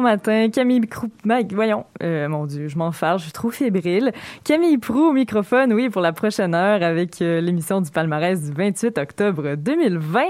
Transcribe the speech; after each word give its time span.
Matin. 0.00 0.48
Camille 0.50 0.86
Prou, 0.86 1.08
Mike, 1.24 1.52
voyons, 1.52 1.84
euh, 2.02 2.28
mon 2.28 2.46
Dieu, 2.46 2.68
je 2.68 2.78
m'en 2.78 2.92
fâche, 2.92 3.20
je 3.20 3.24
suis 3.24 3.32
trop 3.32 3.50
fébrile. 3.50 4.12
Camille 4.44 4.78
Prou 4.78 5.08
au 5.08 5.12
microphone, 5.12 5.72
oui, 5.72 5.88
pour 5.88 6.02
la 6.02 6.12
prochaine 6.12 6.54
heure 6.54 6.82
avec 6.82 7.20
euh, 7.22 7.40
l'émission 7.40 7.80
du 7.80 7.90
palmarès 7.90 8.42
du 8.42 8.52
28 8.52 8.98
octobre 8.98 9.54
2020. 9.56 10.20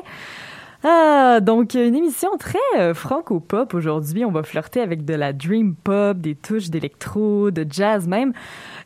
Ah, 0.83 1.41
donc 1.43 1.75
une 1.75 1.95
émission 1.95 2.39
très 2.39 2.59
euh, 2.79 2.95
franco-pop 2.95 3.75
aujourd'hui. 3.75 4.25
On 4.25 4.31
va 4.31 4.43
flirter 4.43 4.81
avec 4.81 5.05
de 5.05 5.13
la 5.13 5.35
dream 5.35 5.75
pop, 5.75 6.17
des 6.17 6.35
touches 6.35 6.71
d'électro, 6.71 7.51
de 7.51 7.67
jazz 7.69 8.09
même. 8.09 8.33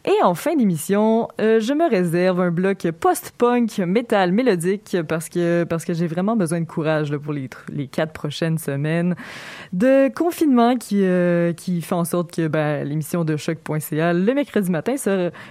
Et 0.05 0.23
en 0.25 0.35
fin 0.35 0.57
d'émission, 0.57 1.29
euh, 1.41 1.61
je 1.61 1.73
me 1.73 1.89
réserve 1.89 2.41
un 2.41 2.51
bloc 2.51 2.89
post-punk, 2.99 3.79
métal, 3.79 4.33
mélodique, 4.33 4.97
parce 5.09 5.29
que 5.29 5.63
parce 5.63 5.85
que 5.85 5.95
j'ai 5.95 6.09
vraiment 6.09 6.35
besoin 6.35 6.61
de 6.61 6.67
courage 6.67 7.13
là, 7.13 7.19
pour 7.21 7.33
les, 7.33 7.49
les 7.73 7.87
quatre 7.87 8.13
prochaines 8.13 8.59
semaines 8.59 9.15
de 9.73 10.13
confinement 10.13 10.77
qui 10.77 11.05
euh, 11.05 11.53
qui 11.53 11.81
fait 11.81 11.95
en 11.95 12.05
sorte 12.05 12.35
que 12.35 12.49
ben, 12.49 12.83
l'émission 12.83 13.25
de 13.25 13.37
choc.ca 13.37 14.13
le 14.13 14.35
mercredi 14.35 14.69
matin 14.69 14.97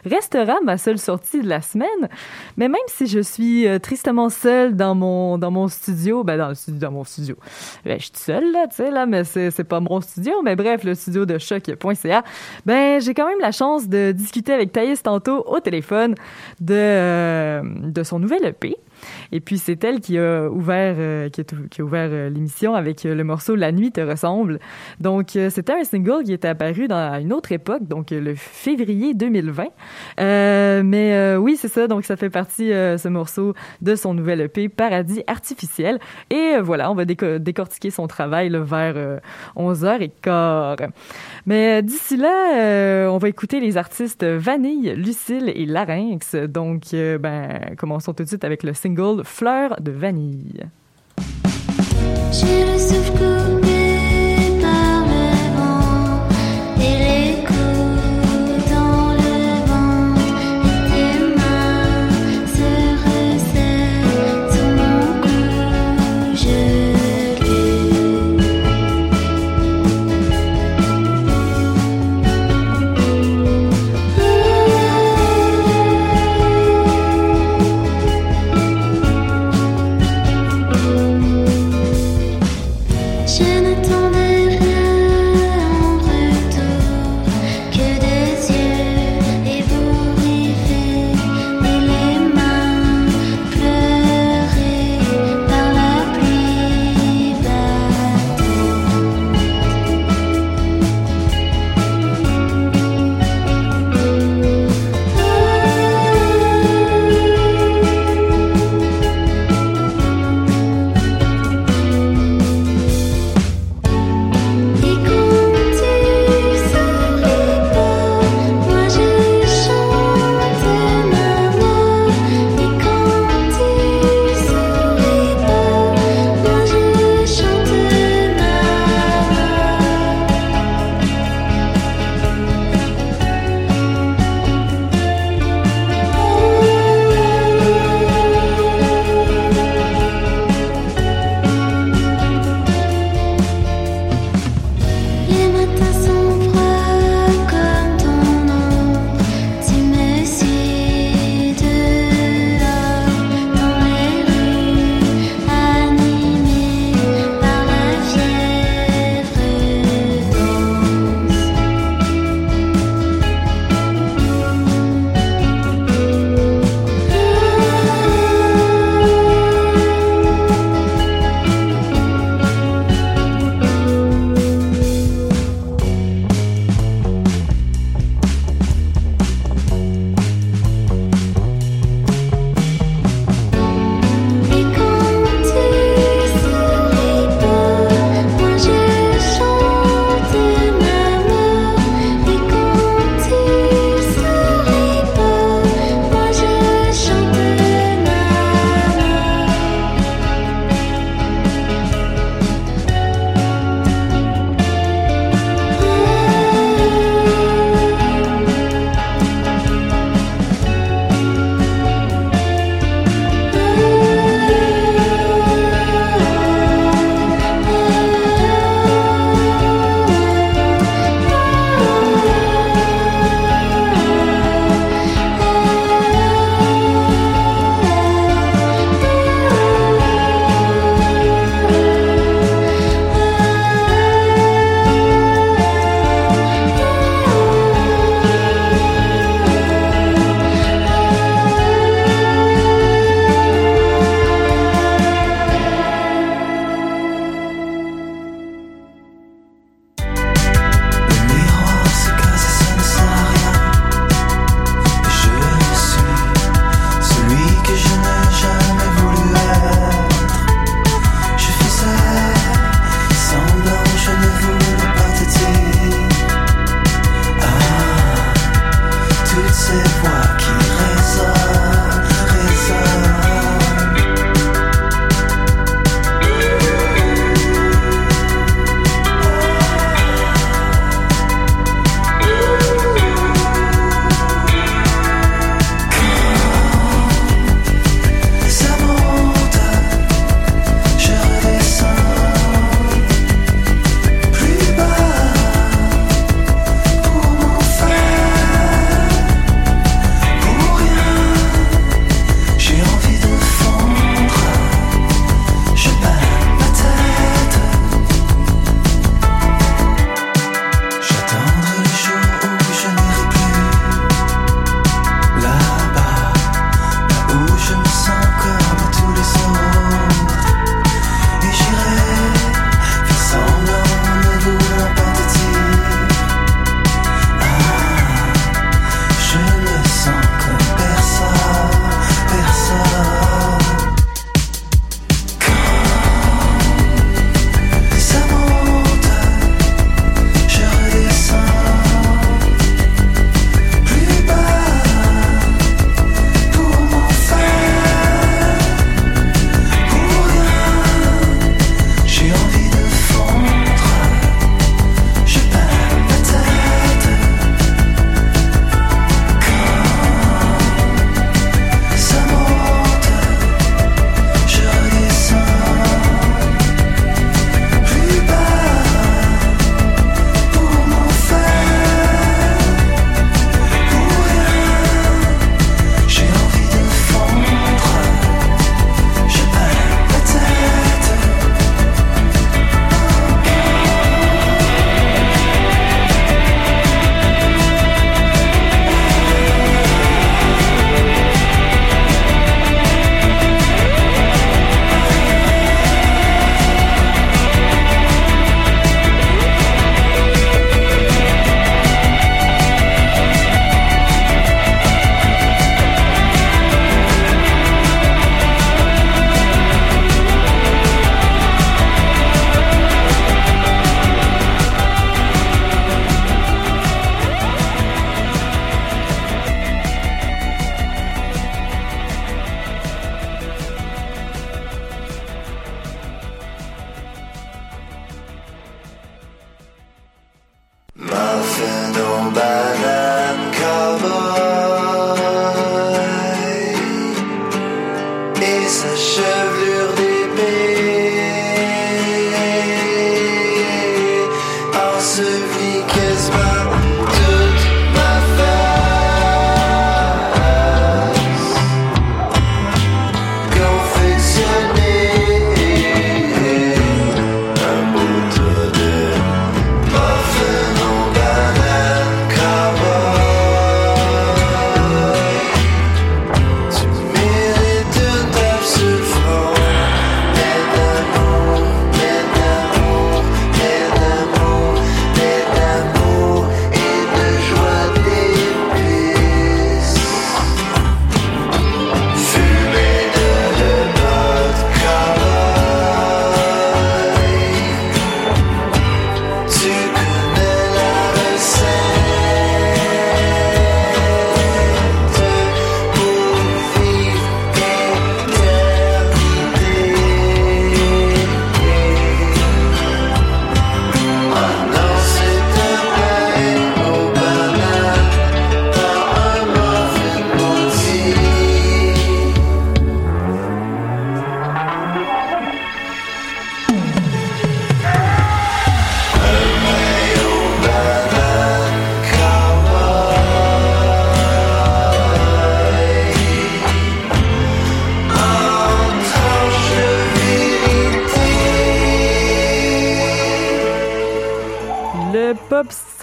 restera 0.05 0.55
ma 0.61 0.77
seule 0.77 0.99
sortie 0.99 1.41
de 1.41 1.47
la 1.47 1.61
semaine. 1.61 2.09
Mais 2.57 2.67
même 2.67 2.81
si 2.87 3.07
je 3.07 3.21
suis 3.21 3.65
tristement 3.81 4.27
seule 4.27 4.75
dans 4.75 4.93
mon 4.93 5.37
dans 5.37 5.49
mon 5.49 5.69
studio, 5.69 6.25
ben 6.25 6.32
studio 6.53 6.79
dans 6.79 6.91
mon 6.91 7.03
studio, 7.03 7.35
ben, 7.85 7.99
je 7.99 8.05
suis 8.05 8.11
seule 8.15 8.51
là, 8.51 8.67
tu 8.67 8.75
sais 8.75 8.91
là, 8.91 9.05
mais 9.05 9.23
c'est 9.23 9.63
pas 9.63 9.79
mon 9.79 10.01
studio, 10.01 10.41
mais 10.43 10.55
bref 10.55 10.83
le 10.83 10.95
studio 10.95 11.25
de 11.25 11.37
choc.ca, 11.37 12.23
ben 12.65 13.01
j'ai 13.01 13.13
quand 13.13 13.27
même 13.27 13.39
la 13.39 13.51
chance 13.51 13.87
de 13.87 14.11
discuter 14.11 14.53
avec 14.53 14.71
Thaïs 14.71 15.01
tantôt 15.01 15.43
au 15.47 15.59
téléphone 15.59 16.15
de 16.59 16.73
euh, 16.73 17.61
de 17.63 18.03
son 18.03 18.19
nouvel 18.19 18.45
EP. 18.45 18.77
Et 19.31 19.39
puis 19.39 19.57
c'est 19.57 19.83
elle 19.83 19.99
qui 19.99 20.17
a 20.17 20.49
ouvert 20.49 20.95
euh, 20.97 21.29
qui, 21.29 21.41
a, 21.41 21.83
ouvert 21.83 22.09
euh, 22.11 22.29
l'émission 22.29 22.75
avec 22.75 23.05
euh, 23.05 23.15
le 23.15 23.23
morceau 23.23 23.55
La 23.55 23.71
nuit 23.71 23.91
te 23.91 24.01
ressemble. 24.01 24.59
Donc 24.99 25.31
c'était 25.49 25.73
un 25.73 25.83
single 25.83 26.23
qui 26.23 26.33
était 26.33 26.47
apparu 26.47 26.87
dans 26.87 27.19
une 27.19 27.33
autre 27.33 27.51
époque, 27.51 27.87
donc 27.87 28.11
le 28.11 28.35
février 28.35 29.13
2020. 29.13 29.65
Euh, 30.19 30.81
mais 30.83 31.35
oui, 31.37 31.57
c'est 31.57 31.67
ça. 31.67 31.87
Donc 31.87 32.05
ça 32.05 32.15
fait 32.15 32.29
partie 32.29 32.69
ce 32.69 33.07
morceau 33.07 33.53
de 33.81 33.95
son 33.95 34.13
nouvel 34.13 34.41
EP 34.41 34.69
Paradis 34.69 35.23
artificiel. 35.27 35.99
Et 36.29 36.57
voilà, 36.61 36.91
on 36.91 36.95
va 36.95 37.05
déco- 37.05 37.39
décortiquer 37.39 37.89
son 37.89 38.07
travail 38.07 38.49
vers 38.49 38.93
euh, 38.95 39.19
11h15. 39.55 40.89
Mais 41.45 41.81
d'ici 41.81 42.17
là, 42.17 43.09
on 43.09 43.17
va 43.17 43.29
écouter 43.29 43.59
les 43.59 43.77
artistes 43.77 44.23
Vanille, 44.23 44.93
Lucille 44.95 45.51
et 45.53 45.65
Larynx. 45.65 46.35
Donc, 46.35 46.81
ben, 46.91 47.75
commençons 47.77 48.13
tout 48.13 48.23
de 48.23 48.27
suite 48.27 48.43
avec 48.43 48.63
le 48.63 48.73
single 48.73 48.92
Fleur 49.23 49.75
de 49.81 49.91
vanille. 49.91 50.65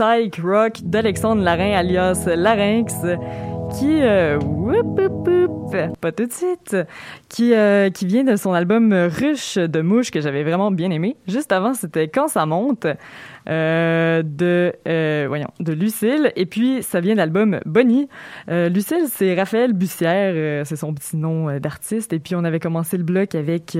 Psych 0.01 0.41
rock 0.43 0.79
d'Alexandre 0.83 1.43
Larin 1.43 1.73
alias 1.73 2.25
Larynx 2.27 2.95
qui 3.79 4.01
euh, 4.01 4.39
whoop, 4.39 4.99
whoop, 4.99 5.29
whoop, 5.29 5.99
pas 6.01 6.11
tout 6.11 6.25
de 6.25 6.33
suite 6.33 6.75
qui 7.29 7.53
euh, 7.53 7.91
qui 7.91 8.07
vient 8.07 8.25
de 8.25 8.35
son 8.37 8.55
album 8.55 8.95
Ruche 8.95 9.59
de 9.59 9.81
mouche 9.83 10.11
que 10.11 10.23
j'avais 10.23 10.43
vraiment 10.43 10.71
bien 10.71 10.91
aimé. 10.91 11.17
Juste 11.29 11.53
avant, 11.53 11.75
c'était 11.75 12.09
Quand 12.09 12.29
ça 12.29 12.47
monte 12.47 12.87
euh, 13.49 14.23
de 14.25 14.73
euh, 14.89 15.27
voyons 15.29 15.51
de 15.61 15.73
Lucille 15.75 16.33
et 16.35 16.47
puis 16.47 16.83
ça 16.83 17.01
vient 17.01 17.13
de 17.13 17.19
l'album 17.19 17.61
Bonnie. 17.67 18.09
Lucille, 18.49 19.05
c'est 19.09 19.35
Raphaël 19.35 19.75
Bussière, 19.75 20.65
c'est 20.65 20.77
son 20.77 20.95
petit 20.95 21.19
nom 21.19 21.59
d'artiste 21.59 22.15
et 22.15 22.21
puis 22.21 22.35
on 22.35 22.45
avait 22.45 22.61
commencé 22.61 22.97
le 22.97 23.05
bloc 23.05 23.35
avec 23.35 23.77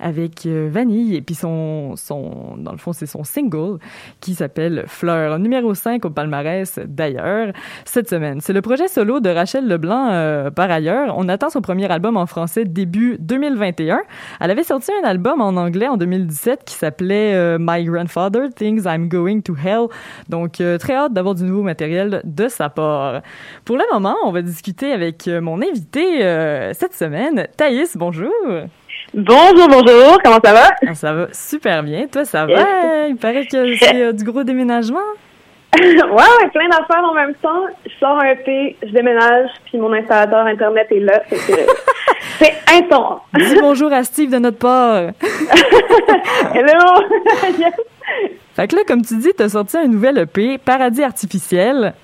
avec 0.00 0.46
euh, 0.46 0.68
Vanille 0.70 1.16
et 1.16 1.22
puis 1.22 1.34
son 1.34 1.96
son 1.96 2.56
dans 2.56 2.72
le 2.72 2.78
fond 2.78 2.92
c'est 2.92 3.06
son 3.06 3.24
single 3.24 3.78
qui 4.20 4.34
s'appelle 4.34 4.84
Fleur 4.86 5.38
numéro 5.38 5.74
5 5.74 6.04
au 6.04 6.10
palmarès 6.10 6.78
d'ailleurs 6.84 7.52
cette 7.84 8.08
semaine. 8.08 8.40
C'est 8.40 8.52
le 8.52 8.62
projet 8.62 8.88
solo 8.88 9.20
de 9.20 9.30
Rachel 9.30 9.66
Leblanc 9.66 10.08
euh, 10.10 10.50
par 10.50 10.70
ailleurs. 10.70 11.14
On 11.16 11.28
attend 11.28 11.50
son 11.50 11.60
premier 11.60 11.90
album 11.90 12.16
en 12.16 12.26
français 12.26 12.64
début 12.64 13.16
2021. 13.20 14.02
Elle 14.40 14.50
avait 14.50 14.64
sorti 14.64 14.90
un 15.02 15.06
album 15.06 15.40
en 15.40 15.56
anglais 15.56 15.88
en 15.88 15.96
2017 15.96 16.62
qui 16.64 16.74
s'appelait 16.74 17.34
euh, 17.34 17.58
My 17.60 17.84
Grandfather 17.84 18.48
Things 18.54 18.84
I'm 18.86 19.08
Going 19.08 19.40
to 19.42 19.54
Hell. 19.54 19.86
Donc 20.28 20.62
très 20.78 20.94
hâte 20.94 21.12
d'avoir 21.12 21.34
du 21.34 21.44
nouveau 21.44 21.62
matériel 21.62 22.20
de 22.24 22.48
sa 22.48 22.68
part. 22.68 23.22
Pour 23.64 23.76
le 23.76 23.84
moment, 23.92 24.16
on 24.24 24.32
va 24.32 24.42
discuter 24.42 24.92
avec 24.92 25.26
mon 25.26 25.60
invité 25.62 26.20
cette 26.74 26.94
semaine, 26.94 27.46
Thaïs. 27.56 27.96
Bonjour. 27.96 28.30
Bonjour, 29.16 29.68
bonjour, 29.68 30.18
comment 30.24 30.40
ça 30.44 30.52
va? 30.52 30.70
Ah, 30.88 30.94
ça 30.94 31.12
va 31.12 31.26
super 31.32 31.82
bien. 31.84 32.06
Toi, 32.08 32.24
ça 32.24 32.46
Yes. 32.48 32.58
va? 32.58 33.06
Il 33.08 33.16
paraît 33.16 33.46
que 33.46 33.76
c'est 33.76 34.02
euh, 34.02 34.12
du 34.12 34.24
gros 34.24 34.42
déménagement. 34.42 34.98
ouais, 35.78 36.48
plein 36.52 36.68
d'affaires 36.68 37.04
en 37.04 37.14
même 37.14 37.34
temps. 37.34 37.62
Je 37.86 37.92
sors 38.00 38.18
un 38.20 38.26
EP, 38.30 38.76
je 38.82 38.88
déménage, 38.92 39.50
puis 39.66 39.78
mon 39.78 39.92
installateur 39.92 40.46
Internet 40.46 40.86
est 40.90 41.00
là. 41.00 41.22
C'est 42.38 42.54
intense. 42.76 43.20
Dis 43.34 43.54
bonjour 43.60 43.92
à 43.92 44.02
Steve 44.02 44.30
de 44.32 44.38
notre 44.38 44.58
part. 44.58 44.96
Hello! 46.54 47.02
Yes. 47.58 47.72
Fait 48.54 48.66
que 48.66 48.76
là, 48.76 48.82
comme 48.86 49.02
tu 49.02 49.16
dis, 49.18 49.30
t'as 49.36 49.48
sorti 49.48 49.76
un 49.76 49.86
nouvel 49.86 50.18
EP, 50.18 50.58
Paradis 50.58 51.02
artificiel. 51.04 51.94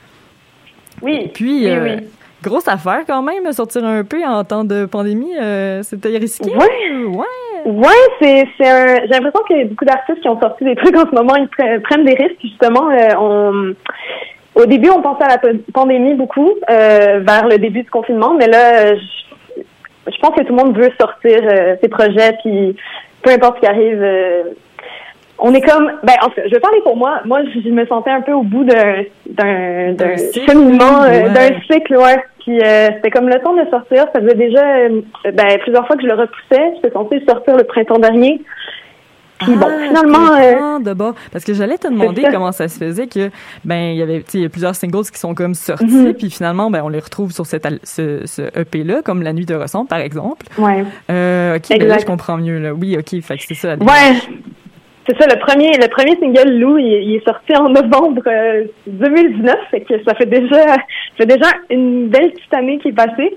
Oui, 1.02 1.30
Puis, 1.34 1.64
oui, 1.66 1.70
euh, 1.70 1.96
oui. 1.96 2.06
Grosse 2.42 2.68
affaire 2.68 3.00
quand 3.06 3.22
même, 3.22 3.50
sortir 3.52 3.84
un 3.84 4.00
EP 4.00 4.24
en 4.26 4.44
temps 4.44 4.64
de 4.64 4.86
pandémie. 4.86 5.36
euh, 5.40 5.82
C'était 5.82 6.16
risqué? 6.18 6.50
Ouais. 6.50 7.04
Ouais. 7.06 7.26
Ouais, 7.66 7.88
c'est, 8.20 8.46
c'est 8.56 8.68
un. 8.68 8.96
J'ai 9.02 9.08
l'impression 9.08 9.40
qu'il 9.46 9.58
y 9.58 9.60
a 9.60 9.64
beaucoup 9.66 9.84
d'artistes 9.84 10.20
qui 10.22 10.28
ont 10.28 10.40
sorti 10.40 10.64
des 10.64 10.74
trucs 10.76 10.96
en 10.96 11.04
ce 11.08 11.14
moment, 11.14 11.36
ils 11.36 11.46
pre- 11.46 11.80
prennent 11.82 12.04
des 12.04 12.14
risques. 12.14 12.40
Justement, 12.42 12.88
euh, 12.90 13.08
on, 13.18 13.74
au 14.62 14.64
début, 14.66 14.88
on 14.90 15.02
pensait 15.02 15.24
à 15.24 15.28
la 15.28 15.38
pa- 15.38 15.48
pandémie 15.74 16.14
beaucoup, 16.14 16.50
euh, 16.70 17.20
vers 17.22 17.46
le 17.48 17.58
début 17.58 17.82
du 17.82 17.90
confinement, 17.90 18.32
mais 18.38 18.48
là, 18.48 18.94
je, 18.94 19.62
je 20.10 20.18
pense 20.20 20.30
que 20.34 20.42
tout 20.42 20.54
le 20.56 20.62
monde 20.64 20.76
veut 20.76 20.90
sortir 20.98 21.38
euh, 21.42 21.76
ses 21.82 21.88
projets, 21.90 22.32
puis 22.42 22.74
peu 23.22 23.30
importe 23.30 23.56
ce 23.56 23.60
qui 23.60 23.66
arrive. 23.66 24.02
On 25.42 25.54
est 25.54 25.60
comme, 25.60 25.90
ben, 26.02 26.14
en 26.22 26.28
tout 26.28 26.34
cas, 26.36 26.42
je 26.46 26.50
vais 26.54 26.60
parler 26.60 26.80
pour 26.84 26.96
moi. 26.96 27.20
Moi, 27.24 27.40
je 27.64 27.68
me 27.70 27.86
sentais 27.86 28.10
un 28.10 28.20
peu 28.20 28.32
au 28.32 28.42
bout 28.42 28.64
d'un, 28.64 29.02
d'un, 29.28 29.92
D'un 29.94 30.16
cheminement, 30.46 31.02
euh, 31.04 31.08
ouais. 31.08 31.30
d'un 31.30 31.60
cycle, 31.70 31.96
ouais. 31.96 32.22
Puis 32.40 32.58
euh, 32.60 32.88
c'était 32.96 33.10
comme 33.10 33.28
le 33.28 33.38
temps 33.40 33.54
de 33.54 33.68
sortir. 33.70 34.06
Ça 34.14 34.20
faisait 34.20 34.34
déjà, 34.34 34.64
euh, 34.64 35.00
ben, 35.32 35.58
plusieurs 35.62 35.86
fois 35.86 35.96
que 35.96 36.02
je 36.02 36.08
le 36.08 36.14
repoussais. 36.14 36.72
J'étais 36.76 36.90
censée 36.92 37.22
sortir 37.28 37.56
le 37.56 37.64
printemps 37.64 37.98
dernier. 37.98 38.40
Puis 39.40 39.54
bon, 39.56 39.68
Ah, 39.70 39.86
finalement, 39.88 40.32
euh, 40.36 40.78
de 40.80 40.92
bas. 40.92 41.14
Parce 41.32 41.44
que 41.46 41.54
j'allais 41.54 41.78
te 41.78 41.88
demander 41.88 42.20
ça. 42.22 42.30
comment 42.30 42.52
ça 42.52 42.68
se 42.68 42.78
faisait 42.78 43.06
que, 43.06 43.30
ben, 43.64 43.92
il 43.92 43.96
y 43.96 44.02
avait, 44.02 44.18
tu 44.18 44.32
sais, 44.32 44.38
il 44.38 44.42
y 44.42 44.46
a 44.46 44.50
plusieurs 44.50 44.74
singles 44.74 45.04
qui 45.10 45.18
sont 45.18 45.34
comme 45.34 45.54
sortis, 45.54 45.84
Mhm. 45.86 46.12
puis 46.14 46.30
finalement, 46.30 46.70
ben, 46.70 46.82
on 46.84 46.90
les 46.90 46.98
retrouve 46.98 47.32
sur 47.32 47.46
cet 47.46 47.64
al- 47.64 47.78
ce, 47.82 48.26
ce 48.26 48.42
EP-là, 48.58 49.00
comme 49.02 49.22
La 49.22 49.32
Nuit 49.32 49.46
te 49.46 49.54
ressemble, 49.54 49.88
par 49.88 50.00
exemple. 50.00 50.44
ouais. 50.58 50.84
Euh, 51.10 51.56
ok, 51.56 51.78
ben 51.78 51.88
là, 51.88 51.96
je 51.98 52.04
comprends 52.04 52.36
mieux, 52.36 52.58
là. 52.58 52.74
Oui, 52.74 52.98
ok, 52.98 53.18
fait 53.22 53.36
que 53.38 53.42
c'est 53.48 53.54
ça. 53.54 53.76
Ouais. 53.76 54.40
C'est 55.18 55.18
ça, 55.28 55.34
le 55.34 55.40
premier, 55.40 55.72
le 55.72 55.88
premier 55.88 56.16
single 56.18 56.56
Lou, 56.58 56.78
il, 56.78 56.86
il 56.86 57.16
est 57.16 57.24
sorti 57.24 57.52
en 57.56 57.68
novembre 57.70 58.22
euh, 58.28 58.64
2019, 58.86 59.56
fait 59.70 59.80
que 59.80 59.94
ça 60.04 60.14
fait 60.14 60.26
déjà, 60.26 60.62
ça 60.66 60.76
fait 61.16 61.26
déjà 61.26 61.46
une 61.68 62.06
belle 62.08 62.30
petite 62.30 62.54
année 62.54 62.78
qui 62.78 62.88
est 62.88 62.92
passée. 62.92 63.34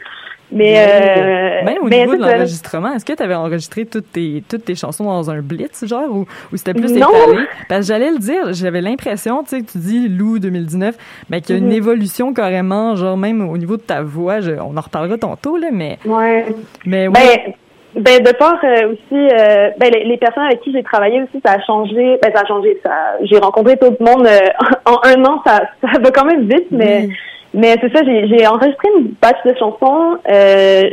Mais, 0.51 0.75
euh, 0.77 1.63
Même 1.65 1.77
au 1.81 1.87
mais 1.87 2.01
niveau 2.01 2.15
de 2.15 2.21
l'enregistrement, 2.21 2.93
est-ce 2.93 3.03
que 3.05 3.13
tu 3.13 3.23
avais 3.23 3.33
enregistré 3.33 3.85
toutes 3.87 4.11
tes, 4.11 4.43
toutes 4.47 4.65
tes 4.65 4.75
chansons 4.75 5.05
dans 5.05 5.31
un 5.31 5.41
blitz, 5.41 5.83
genre, 5.87 6.11
ou, 6.15 6.27
ou 6.51 6.57
c'était 6.57 6.75
plus 6.75 6.93
Non. 6.93 7.07
étalé? 7.09 7.45
Parce 7.67 7.81
que 7.81 7.87
j'allais 7.87 8.11
le 8.11 8.19
dire, 8.19 8.53
j'avais 8.53 8.81
l'impression, 8.81 9.41
tu 9.41 9.49
sais, 9.49 9.61
que 9.63 9.71
tu 9.71 9.79
dis 9.79 10.07
Lou 10.09 10.37
2019, 10.37 10.95
mais 11.31 11.41
qu'il 11.41 11.55
y 11.55 11.57
a 11.57 11.59
une 11.59 11.69
Mhm. 11.69 11.73
évolution 11.77 12.33
carrément, 12.33 12.95
genre, 12.95 13.17
même 13.17 13.49
au 13.49 13.57
niveau 13.57 13.77
de 13.77 13.81
ta 13.81 14.03
voix, 14.03 14.41
je- 14.41 14.51
on 14.51 14.77
en 14.77 14.81
reparlera 14.81 15.17
tantôt, 15.17 15.57
là, 15.57 15.69
mais, 15.71 15.97
Ouais. 16.05 16.45
mais 16.85 17.07
ouais. 17.07 17.13
Ben, 17.13 17.53
ben 17.95 18.23
de 18.23 18.31
part 18.31 18.59
euh, 18.63 18.91
aussi, 18.91 19.13
euh, 19.13 19.69
ben 19.77 19.91
les, 19.93 20.05
les 20.05 20.17
personnes 20.17 20.45
avec 20.45 20.61
qui 20.61 20.71
j'ai 20.71 20.83
travaillé 20.83 21.21
aussi, 21.21 21.41
ça 21.45 21.53
a 21.53 21.61
changé. 21.61 22.17
Ben 22.21 22.31
ça 22.33 22.41
a 22.41 22.45
changé. 22.45 22.79
Ça, 22.83 22.91
j'ai 23.21 23.37
rencontré 23.37 23.77
tout 23.77 23.95
le 23.99 24.05
monde 24.05 24.25
euh, 24.25 24.39
en 24.85 24.99
un 25.03 25.25
an. 25.25 25.41
Ça, 25.45 25.61
ça 25.81 25.99
va 25.99 26.11
quand 26.11 26.25
même 26.25 26.47
vite, 26.47 26.67
mais 26.71 27.09
mais 27.53 27.75
c'est 27.81 27.95
ça. 27.95 28.03
J'ai, 28.03 28.27
j'ai 28.27 28.47
enregistré 28.47 28.89
une 28.97 29.13
batch 29.21 29.37
de 29.45 29.53
chansons. 29.57 30.17
Euh, 30.29 30.89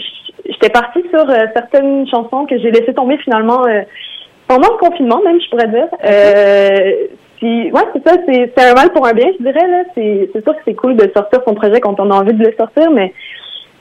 j'étais 0.46 0.68
partie 0.68 1.02
sur 1.10 1.28
euh, 1.28 1.46
certaines 1.54 2.06
chansons 2.08 2.46
que 2.46 2.58
j'ai 2.58 2.70
laissé 2.70 2.92
tomber 2.92 3.16
finalement 3.18 3.66
euh, 3.66 3.82
pendant 4.46 4.68
le 4.72 4.78
confinement, 4.78 5.20
même 5.24 5.40
je 5.40 5.48
pourrais 5.48 5.68
dire. 5.68 5.88
Euh, 6.04 7.06
puis, 7.38 7.72
ouais, 7.72 7.82
c'est 7.94 8.06
ça. 8.06 8.16
C'est, 8.26 8.52
c'est 8.54 8.70
un 8.70 8.74
mal 8.74 8.90
pour 8.92 9.06
un 9.06 9.12
bien, 9.12 9.28
je 9.38 9.42
dirais 9.42 9.66
là. 9.66 9.84
C'est, 9.94 10.30
c'est 10.34 10.42
sûr 10.42 10.54
que 10.54 10.60
c'est 10.66 10.74
cool 10.74 10.96
de 10.96 11.10
sortir 11.14 11.40
son 11.46 11.54
projet 11.54 11.80
quand 11.80 11.98
on 11.98 12.10
a 12.10 12.14
envie 12.14 12.34
de 12.34 12.44
le 12.44 12.54
sortir, 12.58 12.90
mais 12.90 13.14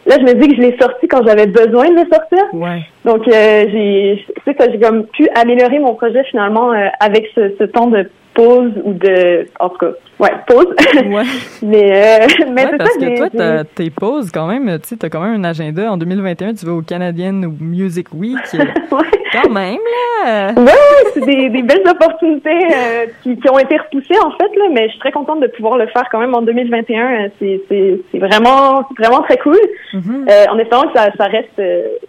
Là, 0.05 0.15
je 0.17 0.23
me 0.23 0.33
dis 0.33 0.47
que 0.47 0.55
je 0.55 0.61
l'ai 0.61 0.77
sorti 0.79 1.07
quand 1.07 1.25
j'avais 1.25 1.45
besoin 1.45 1.89
de 1.89 1.95
le 1.95 2.07
sortir. 2.11 2.43
Ouais. 2.53 2.81
Donc, 3.05 3.27
euh, 3.27 3.65
j'ai, 3.71 4.25
c'est 4.45 4.59
ça, 4.59 4.69
j'ai 4.71 4.79
comme 4.79 5.05
pu 5.07 5.27
améliorer 5.35 5.79
mon 5.79 5.93
projet 5.95 6.23
finalement 6.23 6.71
euh, 6.71 6.87
avec 6.99 7.29
ce, 7.35 7.53
ce 7.59 7.63
temps 7.65 7.87
de 7.87 8.09
pause 8.39 8.71
ou 8.83 8.93
de, 8.93 9.45
en 9.59 9.69
tout 9.69 9.77
cas, 9.77 9.91
ouais, 10.19 10.31
pause. 10.47 10.67
Ouais. 10.95 11.23
mais, 11.61 11.91
euh, 11.91 12.27
mais 12.53 12.65
Ouais, 12.65 12.77
parce 12.77 12.91
ça, 12.93 12.99
que 12.99 13.17
toi, 13.17 13.27
t'as- 13.35 13.63
tes 13.65 13.89
pauses 13.89 14.31
quand 14.31 14.47
même, 14.47 14.65
tu 14.79 14.87
sais, 14.89 14.95
t'as 14.97 15.09
quand 15.09 15.21
même 15.21 15.41
un 15.41 15.43
agenda. 15.49 15.91
En 15.91 15.97
2021, 15.97 16.53
tu 16.53 16.65
vas 16.65 16.73
au 16.73 16.81
Canadian 16.81 17.33
Music 17.59 18.07
Week. 18.13 18.37
Ouais. 18.91 19.41
quand 19.43 19.49
même, 19.51 19.77
là. 20.25 20.51
Ouais, 20.57 20.71
c'est 21.13 21.23
des, 21.23 21.49
des 21.49 21.61
belles 21.61 21.87
opportunités 21.87 22.49
euh, 22.49 23.05
qui, 23.21 23.37
qui 23.39 23.49
ont 23.51 23.59
été 23.59 23.77
repoussées 23.77 24.19
en 24.25 24.31
fait 24.31 24.49
là, 24.57 24.65
mais 24.71 24.85
je 24.87 24.91
suis 24.93 24.99
très 24.99 25.11
contente 25.11 25.39
de 25.41 25.45
pouvoir 25.47 25.77
le 25.77 25.85
faire 25.87 26.05
quand 26.11 26.19
même 26.19 26.33
en 26.33 26.41
2021. 26.41 26.99
euh, 27.25 27.27
C'est, 27.37 27.61
c'est, 27.69 28.01
c'est 28.11 28.17
vraiment, 28.17 28.83
vraiment 28.97 29.21
très 29.21 29.37
cool. 29.37 29.59
Mhm. 29.93 30.25
Euh, 30.27 30.45
en 30.51 30.57
espérant 30.57 30.87
que 30.87 30.97
ça, 30.97 31.09
ça 31.15 31.25
reste 31.25 31.61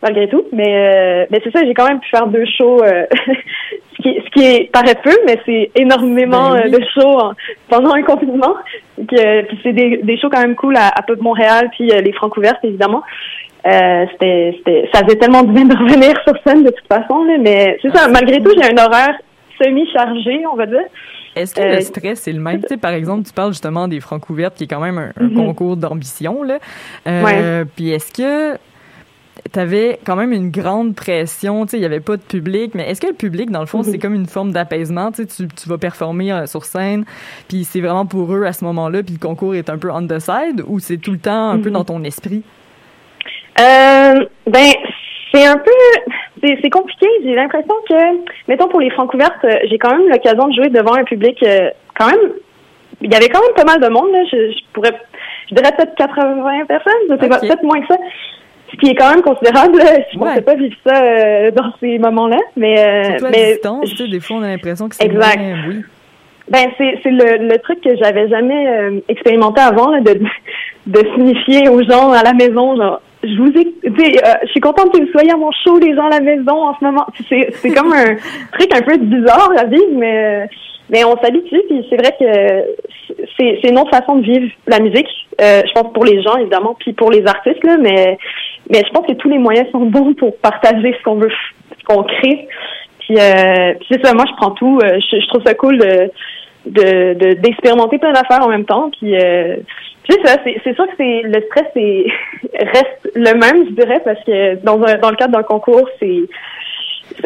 malgré 0.03 0.29
tout. 0.31 0.45
Mais, 0.53 1.27
mais 1.31 1.41
c'est 1.45 1.51
ça, 1.53 1.61
j'ai 1.63 1.75
quand 1.75 1.87
même 1.89 2.01
pu 2.01 2.09
faire 2.09 2.27
deux 2.29 2.47
shows, 2.57 2.81
ce, 3.97 4.03
qui, 4.03 4.15
ce 4.25 4.31
qui 4.31 4.45
est, 4.47 4.71
paraît 4.73 4.95
peu, 5.03 5.17
mais 5.27 5.39
c'est 5.47 5.71
énormément 5.75 6.53
Ben 6.53 6.63
oui. 6.67 6.75
euh, 6.75 6.79
de 6.79 6.85
shows 6.95 7.19
en- 7.21 7.33
pendant 7.69 7.93
un 7.95 8.03
confinement. 8.03 8.55
Donc, 8.99 9.13
euh, 9.13 9.43
puis 9.49 9.59
c'est 9.63 9.73
des, 9.73 9.99
des 10.03 10.19
shows 10.19 10.31
quand 10.31 10.41
même 10.41 10.57
cool 10.57 10.77
à, 10.77 10.89
à 10.89 11.03
Pop 11.03 11.21
Montréal, 11.21 11.69
puis 11.73 11.91
euh, 11.93 12.01
les 12.01 12.13
Francs 12.13 12.37
ouvertes 12.37 12.65
évidemment. 12.65 13.03
Euh, 13.67 14.07
c'était, 14.13 14.55
c'était, 14.59 14.89
ça 14.95 15.05
faisait 15.05 15.17
tellement 15.19 15.43
du 15.43 15.53
bien 15.53 15.67
de 15.67 15.77
revenir 15.77 16.15
sur 16.27 16.35
scène 16.47 16.63
de 16.65 16.71
toute 16.71 16.87
façon, 16.89 17.25
là, 17.25 17.35
mais 17.39 17.79
c'est 17.83 17.91
ça, 17.95 18.05
Ah, 18.07 18.09
malgré 18.09 18.41
tout, 18.43 18.53
j'ai 18.57 18.65
un 18.73 18.83
horaire 18.85 19.15
semi-chargé, 19.63 20.43
on 20.51 20.57
va 20.57 20.65
dire. 20.67 20.81
Est-ce 21.37 21.55
que 21.55 21.61
le 21.61 21.81
stress 21.83 22.27
est 22.27 22.33
le 22.33 22.41
même? 22.41 22.61
Tu 22.63 22.69
sais, 22.69 22.77
par 22.77 22.93
exemple, 22.93 23.25
tu 23.27 23.33
parles 23.33 23.53
justement 23.53 23.87
des 23.87 24.01
francs 24.01 24.29
ouvertes, 24.31 24.55
qui 24.57 24.65
est 24.65 24.67
quand 24.67 24.81
même 24.81 24.99
un, 24.99 25.11
un 25.21 25.29
Mhm. 25.29 25.35
concours 25.35 25.77
d'ambition, 25.77 26.43
là. 26.43 26.59
Puis 27.77 27.91
est-ce 27.91 28.13
que 28.13 28.59
t'avais 29.53 29.99
quand 30.05 30.17
même 30.17 30.33
une 30.33 30.51
grande 30.51 30.95
pression, 30.95 31.65
tu 31.65 31.71
sais, 31.73 31.77
il 31.79 31.83
y 31.83 31.87
avait 31.87 32.01
pas 32.01 32.17
de 32.17 32.23
public, 32.23 32.73
mais 32.75 32.89
est-ce 32.91 33.01
que 33.01 33.07
le 33.09 33.15
public, 33.15 33.51
dans 33.51 33.61
le 33.61 33.67
fond, 33.67 33.79
Mhm. 33.79 33.85
c'est 33.85 33.99
comme 33.99 34.15
une 34.15 34.27
forme 34.27 34.53
d'apaisement, 34.53 35.11
tu 35.13 35.27
tu, 35.27 35.69
vas 35.69 35.79
performer 35.79 36.33
euh, 36.33 36.47
sur 36.47 36.65
scène, 36.65 37.05
puis 37.49 37.65
c'est 37.65 37.81
vraiment 37.81 38.07
pour 38.07 38.33
eux 38.35 38.45
à 38.45 38.53
ce 38.53 38.65
moment-là, 38.65 39.03
puis 39.03 39.15
le 39.15 39.27
concours 39.27 39.55
est 39.55 39.71
un 39.71 39.79
peu 39.79 39.91
on 39.91 40.07
the 40.07 40.19
side, 40.19 40.63
ou 40.67 40.79
c'est 40.79 40.99
tout 40.99 41.13
le 41.13 41.19
temps 41.19 41.51
un 41.51 41.59
peu 41.59 41.69
Mhm. 41.69 41.75
dans 41.75 41.85
ton 41.85 42.03
esprit? 42.05 42.43
Euh, 43.61 44.15
ben, 44.47 44.71
c'est 45.33 45.47
un 45.47 45.57
peu, 45.59 45.71
c'est, 46.43 46.71
compliqué. 46.71 47.07
J'ai 47.25 47.35
l'impression 47.35 47.75
que, 47.89 47.95
mettons 48.49 48.69
pour 48.69 48.81
les 48.81 48.91
francs 48.91 49.13
ouvertes, 49.13 49.45
euh, 49.45 49.55
j'ai 49.69 49.79
quand 49.79 49.91
même 49.97 50.09
l'occasion 50.09 50.49
de 50.49 50.55
jouer 50.55 50.69
devant 50.71 50.95
un 50.95 51.05
public 51.05 51.43
euh, 51.43 51.71
quand 51.99 52.07
même. 52.07 52.33
Il 53.03 53.13
y 53.13 53.15
avait 53.15 53.29
quand 53.29 53.41
même 53.41 53.55
pas 53.55 53.65
mal 53.65 53.81
de 53.81 53.89
monde 53.89 54.11
là. 54.13 54.23
Je, 54.31 54.53
je 54.53 54.59
pourrais, 54.73 54.93
je 55.51 55.55
dirais 55.55 55.73
peut-être 55.77 55.95
80 55.95 56.65
personnes. 56.67 56.93
Peut-être 57.19 57.63
moins 57.63 57.81
que 57.81 57.87
ça. 57.89 57.97
Ce 58.73 58.77
qui 58.77 58.91
est 58.91 58.95
quand 58.95 59.11
même 59.11 59.23
considérable. 59.23 59.81
Je 60.13 60.19
Ouais. 60.19 60.29
pensais 60.29 60.43
pas 60.43 60.55
vivre 60.55 60.77
ça 60.87 61.03
euh, 61.03 61.51
dans 61.51 61.73
ces 61.81 61.99
moments-là, 61.99 62.39
mais 62.57 62.79
euh, 62.79 63.03
Surtout 63.05 63.27
à 63.27 63.31
mais 63.31 63.53
distance, 63.53 63.95
sais, 63.97 64.09
des 64.09 64.21
fois, 64.21 64.37
on 64.39 64.43
a 64.43 64.49
l'impression 64.49 64.89
que 64.89 64.95
c'est 64.97 65.07
Exact. 65.07 65.39
moins- 65.39 65.57
oui. 65.69 65.83
ben 66.49 66.67
c'est 66.79 66.99
c'est 67.03 67.11
le, 67.11 67.47
le 67.49 67.59
truc 67.59 67.81
que 67.81 67.97
j'avais 67.97 68.29
jamais 68.29 68.67
euh, 68.69 69.01
expérimenté 69.09 69.61
avant 69.61 69.91
là, 69.91 70.01
de 70.01 70.21
de 70.87 70.99
signifier 71.15 71.69
aux 71.69 71.83
gens 71.83 72.11
à 72.13 72.23
la 72.23 72.33
maison 72.33 72.77
genre 72.77 73.01
je 73.23 73.37
vous 73.37 73.51
ai 73.61 73.67
euh, 73.87 74.35
je 74.45 74.49
suis 74.51 74.61
contente 74.61 74.93
que 74.93 74.99
vous 75.01 75.11
soyez 75.13 75.31
à 75.31 75.37
mon 75.37 75.51
show 75.65 75.79
les 75.79 75.95
gens 75.95 76.07
à 76.07 76.11
la 76.11 76.21
maison 76.21 76.53
en 76.69 76.75
ce 76.79 76.85
moment 76.85 77.07
c'est 77.29 77.51
c'est 77.53 77.71
comme 77.71 77.93
un 77.93 78.17
truc 78.59 78.75
un 78.75 78.81
peu 78.83 78.97
bizarre 78.97 79.53
à 79.59 79.65
vivre 79.65 79.93
mais 79.95 80.25
euh, 80.25 80.47
mais 80.93 81.05
on 81.05 81.17
s'habitue, 81.23 81.63
puis 81.69 81.87
c'est 81.89 81.97
vrai 81.99 82.11
que 82.19 83.25
c'est 83.39 83.61
c'est 83.63 83.69
une 83.69 83.79
autre 83.79 83.91
façon 83.97 84.17
de 84.17 84.23
vivre 84.25 84.51
la 84.67 84.81
musique. 84.81 85.07
Euh, 85.41 85.63
je 85.65 85.73
pense 85.73 85.93
pour 85.93 86.05
les 86.05 86.21
gens 86.21 86.37
évidemment, 86.37 86.75
puis 86.81 86.93
pour 86.95 87.13
les 87.13 87.25
artistes 87.29 87.63
là, 87.63 87.77
mais 87.79 88.19
mais 88.69 88.83
je 88.87 88.93
pense 88.93 89.07
que 89.07 89.13
tous 89.15 89.29
les 89.29 89.39
moyens 89.39 89.69
sont 89.71 89.87
bons 89.87 90.15
pour 90.15 90.37
partager 90.39 90.95
ce 90.99 91.03
qu'on 91.03 91.17
veut, 91.17 91.31
ce 91.79 91.85
qu'on 91.85 92.03
crée. 92.03 92.49
Puis, 93.01 93.17
euh, 93.19 93.75
c'est 93.91 94.05
ça, 94.05 94.15
moi 94.15 94.25
je 94.29 94.37
prends 94.37 94.53
tout. 94.53 94.79
Euh, 94.83 94.99
je, 95.01 95.27
trouve 95.29 95.43
ça 95.45 95.55
cool 95.55 95.79
de 95.79 96.11
de 96.67 97.15
de- 97.15 97.33
d'expérimenter 97.35 97.99
plein 97.99 98.13
d'affaires 98.13 98.45
en 98.45 98.49
même 98.49 98.65
temps. 98.65 98.91
Puis 98.99 99.17
euh, 99.17 99.57
ça, 100.25 100.37
c'est 100.45 100.75
sûr 100.75 100.87
que 100.87 100.93
c'est 100.97 101.23
le 101.23 101.41
stress 101.47 101.67
reste 102.55 103.11
le 103.15 103.33
même, 103.33 103.67
je 103.69 103.75
dirais, 103.75 104.01
parce 104.05 104.23
que 104.25 104.57
dans 104.65 104.83
un 104.83 104.99
dans 104.99 105.11
le 105.11 105.17
cadre 105.17 105.33
d'un 105.33 105.43
concours, 105.43 105.89
c'est 105.99 106.23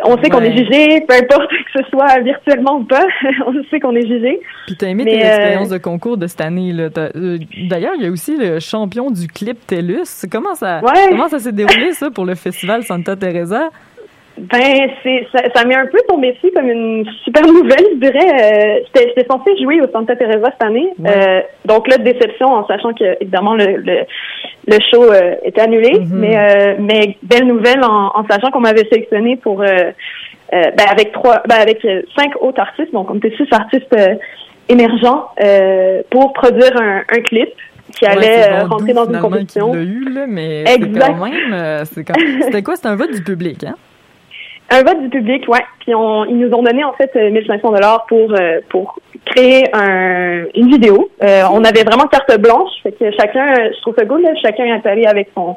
on 0.04 0.16
sait 0.22 0.30
qu'on 0.30 0.40
est 0.42 0.56
jugé, 0.56 1.00
peu 1.06 1.14
importe 1.14 1.48
que 1.50 1.82
ce 1.82 1.88
soit 1.90 2.20
virtuellement 2.20 2.76
ou 2.78 2.84
pas, 2.84 3.04
on 3.46 3.52
sait 3.70 3.80
qu'on 3.80 3.94
est 3.94 4.06
jugé. 4.06 4.40
Puis 4.66 4.76
t'as 4.76 4.88
aimé 4.88 5.04
Mais, 5.04 5.12
tes 5.12 5.24
euh, 5.24 5.28
expériences 5.28 5.68
de 5.70 5.78
concours 5.78 6.16
de 6.16 6.26
cette 6.26 6.40
année. 6.40 6.72
là. 6.72 6.88
Euh, 7.16 7.38
D'ailleurs, 7.68 7.92
il 7.96 8.02
y 8.02 8.06
a 8.06 8.10
aussi 8.10 8.36
le 8.36 8.60
champion 8.60 9.10
du 9.10 9.26
clip 9.28 9.66
TELUS. 9.66 10.26
Comment 10.30 10.54
ça, 10.54 10.80
Ouais. 10.80 11.08
comment 11.10 11.28
ça 11.28 11.38
s'est 11.38 11.52
déroulé, 11.52 11.92
ça, 11.92 12.10
pour 12.10 12.24
le 12.24 12.34
festival 12.34 12.82
Santa 12.82 13.16
Teresa? 13.16 13.70
Ben, 14.36 14.90
c'est 15.04 15.26
ça, 15.32 15.44
ça 15.54 15.64
m'est 15.64 15.76
un 15.76 15.86
peu 15.86 15.98
tombé 16.08 16.32
dessus 16.32 16.52
comme 16.54 16.68
une 16.68 17.06
super 17.22 17.42
nouvelle, 17.46 17.86
je 17.92 17.98
dirais. 18.00 18.18
Euh, 18.18 18.80
J'étais 18.86 19.08
j'étais 19.10 19.26
censée 19.30 19.56
jouer 19.62 19.80
au 19.80 19.86
Santa 19.92 20.16
Teresa 20.16 20.50
cette 20.50 20.62
année. 20.68 20.88
Ouais. 20.98 21.10
Euh, 21.16 21.40
donc 21.66 21.86
là, 21.88 21.98
déception 21.98 22.48
en 22.48 22.66
sachant 22.66 22.92
que, 22.94 23.16
évidemment, 23.20 23.54
le, 23.54 23.76
le, 23.76 24.00
le 24.66 24.76
show 24.90 25.04
euh, 25.04 25.36
était 25.44 25.60
annulé. 25.60 26.00
Mhm. 26.00 26.08
Mais 26.18 26.36
euh, 26.36 26.74
mais 26.80 27.16
belle 27.22 27.46
nouvelle 27.46 27.82
en, 27.84 28.10
en 28.14 28.26
sachant 28.28 28.50
qu'on 28.50 28.60
m'avait 28.60 28.88
sélectionné 28.90 29.36
pour 29.36 29.62
euh, 29.62 29.66
euh, 29.66 29.92
ben, 30.52 30.84
avec 30.90 31.12
trois 31.12 31.40
ben, 31.48 31.56
avec 31.60 31.86
cinq 32.18 32.32
autres 32.40 32.60
artistes, 32.60 32.92
donc 32.92 33.10
on 33.10 33.16
était 33.18 33.32
six 33.36 33.46
artistes 33.52 33.94
émergents 34.68 35.26
euh, 35.42 36.02
pour 36.10 36.32
produire 36.32 36.76
un, 36.80 36.98
un 37.08 37.20
clip 37.20 37.50
qui 37.92 38.04
allait 38.06 38.62
rentrer 38.62 38.94
dans 38.94 39.06
une 39.06 39.20
compétition. 39.20 39.74
eu, 39.74 40.08
là, 40.12 40.24
mais 40.26 40.64
c'est 40.66 40.74
Exact. 40.74 41.06
quand 41.18 41.24
même... 41.28 41.84
c'est 41.84 42.02
quand- 42.04 42.14
C'était 42.42 42.62
quoi? 42.62 42.74
C'était 42.76 42.88
un 42.88 42.96
vote 42.96 43.12
du 43.12 43.22
public, 43.22 43.62
hein? 43.64 43.74
Un 44.70 44.82
vote 44.82 45.00
du 45.02 45.08
public, 45.10 45.46
ouais. 45.48 45.64
Puis 45.80 45.94
on, 45.94 46.24
ils 46.24 46.38
nous 46.38 46.52
ont 46.54 46.62
donné 46.62 46.84
en 46.84 46.94
fait 46.94 47.10
euh, 47.16 47.30
1500 47.30 47.70
dollars 47.70 48.06
pour 48.06 48.32
euh, 48.32 48.60
pour 48.70 48.98
créer 49.26 49.64
un, 49.74 50.44
une 50.54 50.68
vidéo. 50.68 51.10
Euh, 51.22 51.42
on 51.52 51.62
avait 51.64 51.84
vraiment 51.84 52.06
carte 52.06 52.40
blanche, 52.40 52.70
fait 52.82 52.92
que 52.92 53.10
chacun, 53.12 53.46
euh, 53.46 53.70
je 53.74 53.80
trouve 53.82 53.94
ça 53.96 54.06
cool, 54.06 54.22
là, 54.22 54.30
chacun 54.42 54.64
est 54.64 54.86
allé 54.86 55.04
avec 55.06 55.28
son 55.34 55.56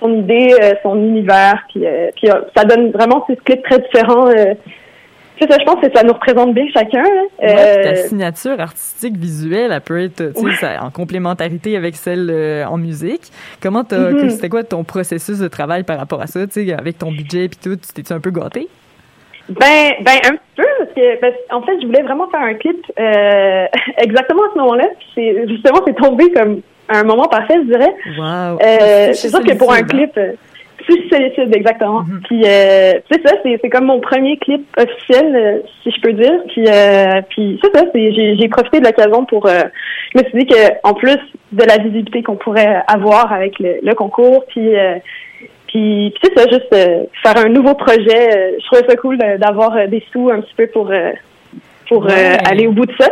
son 0.00 0.12
idée, 0.14 0.54
euh, 0.62 0.72
son 0.82 0.96
univers, 0.96 1.64
puis 1.72 1.84
euh, 1.86 2.10
puis 2.16 2.30
euh, 2.30 2.42
ça 2.56 2.64
donne 2.64 2.90
vraiment 2.92 3.24
ces 3.28 3.36
clips 3.36 3.62
très 3.64 3.80
différents. 3.80 4.28
C'est 5.40 5.50
ça, 5.50 5.56
je 5.58 5.64
pense 5.64 5.80
que 5.84 5.90
ça 5.92 6.04
nous 6.04 6.12
représente 6.12 6.54
bien 6.54 6.64
chacun. 6.72 7.02
Ouais, 7.02 7.28
Euh, 7.56 7.82
ta 7.82 7.96
signature 7.96 8.60
artistique 8.60 9.16
visuelle, 9.16 9.72
elle 9.72 9.80
peut 9.80 10.00
être 10.00 10.32
Ouais. 10.40 10.52
ça- 10.60 10.82
en 10.84 10.90
complémentarité 10.90 11.76
avec 11.76 11.96
celle 11.96 12.28
euh, 12.30 12.64
en 12.66 12.76
musique. 12.76 13.32
Comment 13.60 13.82
t'as, 13.82 14.12
que- 14.12 14.28
c'était 14.28 14.48
quoi 14.48 14.62
ton 14.62 14.84
processus 14.84 15.38
de 15.40 15.48
travail 15.48 15.82
par 15.82 15.98
rapport 15.98 16.22
à 16.22 16.26
ça, 16.28 16.46
tu 16.46 16.64
sais, 16.66 16.72
avec 16.72 16.98
ton 16.98 17.10
budget 17.10 17.48
puis 17.48 17.58
tout, 17.62 17.74
tu 17.76 17.92
t'es-tu 17.92 18.12
un 18.12 18.20
peu 18.20 18.30
gâté? 18.30 18.68
Ben, 19.48 19.92
ben 20.00 20.12
un 20.24 20.30
petit 20.30 20.38
peu 20.56 20.64
parce 20.78 20.90
que 20.94 21.20
parce- 21.20 21.34
en 21.50 21.60
fait, 21.62 21.72
je 21.82 21.86
voulais 21.86 22.02
vraiment 22.02 22.28
faire 22.30 22.40
un 22.40 22.54
clip 22.54 22.80
euh, 22.98 23.66
exactement 23.98 24.42
à 24.44 24.52
ce 24.54 24.58
moment-là. 24.58 24.86
C'est 25.14 25.46
justement 25.48 25.80
c'est 25.86 25.96
tombé 25.96 26.30
comme 26.32 26.60
un 26.88 27.02
moment 27.02 27.24
parfait, 27.28 27.54
je 27.56 27.66
dirais. 27.72 27.92
Wow! 28.18 28.58
Euh, 28.62 29.12
c'est 29.12 29.28
sûr 29.28 29.42
que 29.42 29.52
pour 29.54 29.72
un 29.72 29.82
clip, 29.82 30.12
Sushi 30.86 31.08
solitude, 31.08 31.54
exactement. 31.56 32.00
Mhm. 32.02 32.20
Puis 32.24 32.42
euh, 32.44 32.92
c'est 33.10 33.26
ça, 33.26 33.34
c'est 33.42 33.68
comme 33.70 33.86
mon 33.86 34.00
premier 34.00 34.36
clip 34.38 34.66
officiel, 34.78 35.34
euh, 35.34 35.58
si 35.82 35.90
je 35.90 36.00
peux 36.00 36.12
dire. 36.12 36.32
Puis 36.48 36.64
euh, 36.68 37.20
puis 37.30 37.58
c'est 37.62 37.76
ça, 37.76 37.84
j'ai 37.94 38.36
j'ai 38.36 38.48
profité 38.48 38.80
de 38.80 38.84
l'occasion 38.86 39.24
pour. 39.24 39.46
euh, 39.46 39.62
je 40.14 40.20
me 40.22 40.28
suis 40.28 40.38
dit 40.40 40.46
que 40.46 40.72
en 40.82 40.94
plus 40.94 41.18
de 41.52 41.64
la 41.64 41.78
visibilité 41.78 42.22
qu'on 42.22 42.36
pourrait 42.36 42.82
avoir 42.86 43.32
avec 43.32 43.58
le, 43.58 43.78
le 43.82 43.94
concours, 43.94 44.44
puis 44.48 44.76
euh, 44.76 44.96
puis, 45.68 46.12
puis 46.14 46.20
c'est 46.22 46.38
ça, 46.38 46.46
juste 46.48 46.72
euh, 46.72 47.04
faire 47.22 47.36
un 47.44 47.48
nouveau 47.48 47.74
projet. 47.74 48.56
je 48.60 48.64
trouvais 48.66 48.86
ça 48.88 48.96
cool 48.96 49.18
d'avoir 49.18 49.88
des 49.88 50.04
sous 50.12 50.30
un 50.30 50.40
petit 50.40 50.54
peu 50.56 50.66
pour 50.68 50.90
euh, 50.90 51.10
pour 51.88 52.04
Ouais. 52.06 52.36
aller 52.46 52.66
au 52.66 52.72
bout 52.72 52.86
de 52.86 52.94
ça. 52.98 53.08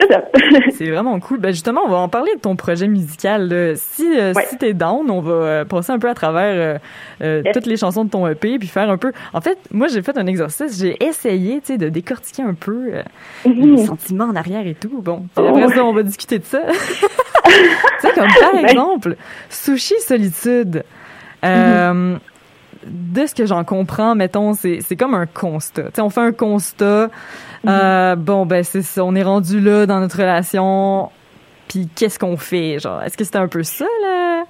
C'est 0.76 0.90
vraiment 0.90 1.18
cool. 1.20 1.38
Ben 1.38 1.52
justement, 1.52 1.82
on 1.84 1.88
va 1.88 1.96
en 1.98 2.08
parler 2.08 2.34
de 2.34 2.40
ton 2.40 2.56
projet 2.56 2.88
musical. 2.88 3.48
là. 3.48 3.74
Si, 3.76 4.04
euh, 4.18 4.32
Ouais. 4.34 4.46
si 4.50 4.56
t'es 4.58 4.72
down, 4.74 5.10
on 5.10 5.20
va 5.20 5.32
euh, 5.32 5.64
passer 5.64 5.92
un 5.92 5.98
peu 5.98 6.08
à 6.08 6.14
travers 6.14 6.42
euh, 6.54 6.78
euh, 7.22 7.42
Yes. 7.44 7.54
toutes 7.54 7.66
les 7.66 7.76
chansons 7.76 8.04
de 8.04 8.10
ton 8.10 8.26
EP, 8.26 8.58
puis 8.58 8.68
faire 8.68 8.90
un 8.90 8.96
peu... 8.96 9.12
En 9.32 9.40
fait, 9.40 9.58
moi, 9.70 9.88
j'ai 9.88 10.02
fait 10.02 10.16
un 10.18 10.26
exercice. 10.26 10.78
J'ai 10.80 11.02
essayé, 11.04 11.60
tu 11.60 11.66
sais, 11.68 11.78
de 11.78 11.88
décortiquer 11.88 12.42
un 12.42 12.54
peu 12.54 12.90
euh, 12.92 13.02
les 13.46 13.86
sentiments 13.86 14.24
en 14.24 14.36
arrière 14.36 14.66
et 14.66 14.74
tout. 14.74 15.00
Bon, 15.02 15.26
après. 15.36 15.64
Oh. 15.66 15.70
ça, 15.74 15.84
on 15.84 15.92
va 15.92 16.02
discuter 16.02 16.38
de 16.38 16.44
ça. 16.44 16.60
tu 17.46 17.50
sais, 18.00 18.12
comme 18.14 18.28
par 18.40 18.54
Ouais. 18.54 18.70
exemple, 18.70 19.16
Sushi 19.48 19.94
Solitude. 20.00 20.82
Euh, 21.44 22.16
de 22.86 23.26
ce 23.26 23.34
que 23.34 23.46
j'en 23.46 23.64
comprends, 23.64 24.14
mettons, 24.14 24.52
c'est 24.54 24.80
c'est 24.80 24.96
comme 24.96 25.14
un 25.14 25.26
constat. 25.26 25.84
On 25.98 26.10
fait 26.10 26.20
un 26.20 26.32
constat. 26.32 27.08
euh, 27.68 28.16
bon, 28.16 28.46
ben, 28.46 28.62
c'est 28.62 28.82
ça. 28.82 29.04
On 29.04 29.14
est 29.14 29.22
rendu 29.22 29.60
là 29.60 29.86
dans 29.86 30.00
notre 30.00 30.18
relation. 30.18 31.10
Puis 31.68 31.88
qu'est-ce 31.96 32.18
qu'on 32.18 32.36
fait? 32.36 32.78
Genre, 32.78 33.02
est-ce 33.02 33.16
que 33.16 33.24
c'était 33.24 33.38
un 33.38 33.48
peu 33.48 33.62
ça, 33.62 33.86
là? 34.02 34.44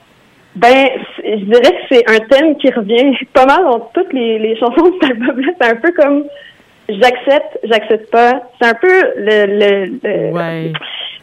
Ben, 0.57 0.89
je 1.19 1.45
dirais 1.45 1.61
que 1.63 1.83
c'est 1.91 2.05
un 2.11 2.19
thème 2.29 2.57
qui 2.59 2.71
revient 2.71 3.17
pas 3.33 3.47
mal 3.47 3.65
dans 3.65 3.81
toutes 3.95 4.13
les, 4.13 4.39
les 4.39 4.57
chansons 4.59 4.89
de 4.89 4.95
cet 5.01 5.11
album-là. 5.13 5.53
C'est 5.61 5.71
un 5.71 5.77
peu 5.77 5.93
comme 5.93 6.25
j'accepte, 6.89 7.59
j'accepte 7.65 8.11
pas. 8.11 8.41
C'est 8.61 8.69
un 8.69 8.75
peu 8.75 9.03
le, 9.17 9.47
le, 9.47 9.85
le- 10.03 10.33
Ouais. 10.33 10.73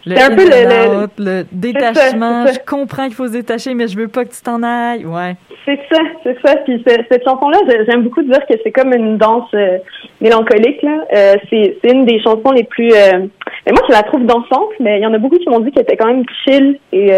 Le 0.06 0.16
C'est 0.16 0.24
un 0.24 0.36
peu 0.36 0.44
le- 0.46 1.08
le- 1.24 1.46
détachement. 1.52 2.48
ça. 2.48 2.54
Je 2.54 2.60
comprends 2.66 3.06
qu'il 3.06 3.14
faut 3.14 3.28
se 3.28 3.34
détacher, 3.34 3.74
mais 3.76 3.88
je 3.88 3.96
veux 3.98 4.08
pas 4.08 4.26
que 4.26 4.32
tu 4.32 4.42
t'en 4.42 4.64
ailles. 4.64 5.06
Ouais. 5.06 5.36
C'est 5.64 5.80
ça, 5.92 6.00
c'est 6.24 6.38
ça. 6.44 6.56
Puis 6.66 6.84
ce- 6.88 7.04
cette 7.12 7.24
chanson-là, 7.24 7.60
j'ai- 7.70 7.86
j'aime 7.86 8.02
beaucoup 8.02 8.24
dire 8.24 8.40
que 8.48 8.56
c'est 8.64 8.72
comme 8.72 8.94
une 8.94 9.18
danse 9.18 9.48
euh, 9.54 9.78
mélancolique. 10.20 10.82
Là. 10.82 11.04
Euh, 11.16 11.36
c'est 11.52 11.78
c'est 11.84 11.92
une 11.92 12.06
des 12.06 12.20
chansons 12.22 12.52
les 12.52 12.64
plus. 12.64 12.92
euh, 12.92 13.28
mais 13.68 13.72
moi, 13.74 13.82
je 13.88 13.94
la 13.94 14.02
trouve 14.02 14.26
dansante, 14.26 14.72
mais 14.80 14.98
il 15.00 15.04
y 15.04 15.06
en 15.06 15.14
a 15.14 15.20
beaucoup 15.20 15.38
qui 15.38 15.48
m'ont 15.50 15.60
dit 15.60 15.72
qu'elle 15.72 15.84
était 15.84 15.98
quand 15.98 16.08
même 16.08 16.24
chill 16.46 16.80
et 16.92 17.12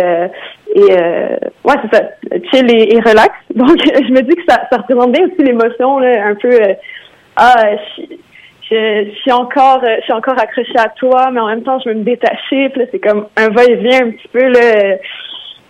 et 0.76 0.82
ouais, 0.82 1.76
c'est 1.84 1.96
ça, 1.96 2.04
chill 2.52 2.70
et, 2.70 2.96
et 2.96 3.00
relax. 3.00 3.32
Donc, 3.56 3.78
je 3.86 4.12
me 4.12 4.22
dis 4.24 4.36
que 4.36 4.42
ça, 4.48 4.64
ça 4.70 4.78
représente 4.80 5.12
bien 5.14 5.26
aussi 5.26 5.42
l'émotion, 5.42 6.00
là, 6.00 6.26
un 6.28 6.36
peu. 6.36 6.50
ah, 7.38 7.64
je, 7.98 8.04
je, 8.70 9.10
je 9.10 9.16
suis 9.22 9.32
encore, 9.32 9.82
euh, 9.84 9.96
je 10.00 10.04
suis 10.04 10.14
encore 10.14 10.40
accrochée 10.40 10.78
à 10.78 10.90
toi, 10.90 11.30
mais 11.32 11.40
en 11.40 11.48
même 11.48 11.64
temps, 11.64 11.80
je 11.80 11.90
veux 11.90 11.96
me 11.96 12.04
détacher. 12.04 12.70
Puis 12.70 12.82
c'est 12.92 13.00
comme 13.00 13.28
un 13.38 13.50
va-et-vient 13.50 14.08
un 14.08 14.12
petit 14.12 14.28
peu 14.32 14.44
là. 14.48 14.98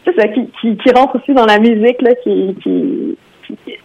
c'est 0.06 0.16
ça 0.16 0.28
qui, 0.28 0.50
qui, 0.62 0.78
qui 0.78 0.92
rentre 0.92 1.16
aussi 1.18 1.34
dans 1.34 1.46
la 1.46 1.60
musique 1.60 2.02
là, 2.02 2.14
qui, 2.24 2.56
qui, 2.62 3.18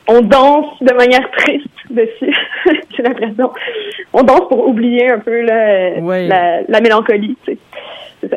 on 0.08 0.20
danse 0.22 0.66
de 0.80 0.94
manière 0.94 1.30
triste 1.32 1.66
dessus. 1.90 2.34
J'ai 2.96 3.02
l'impression. 3.02 3.50
On 4.12 4.22
danse 4.22 4.48
pour 4.48 4.66
oublier 4.68 5.10
un 5.10 5.18
peu 5.18 5.40
Ouais. 5.40 6.26
la, 6.26 6.62
la 6.68 6.80
mélancolie. 6.80 7.36
Tu 7.44 7.52
sais. 7.52 7.58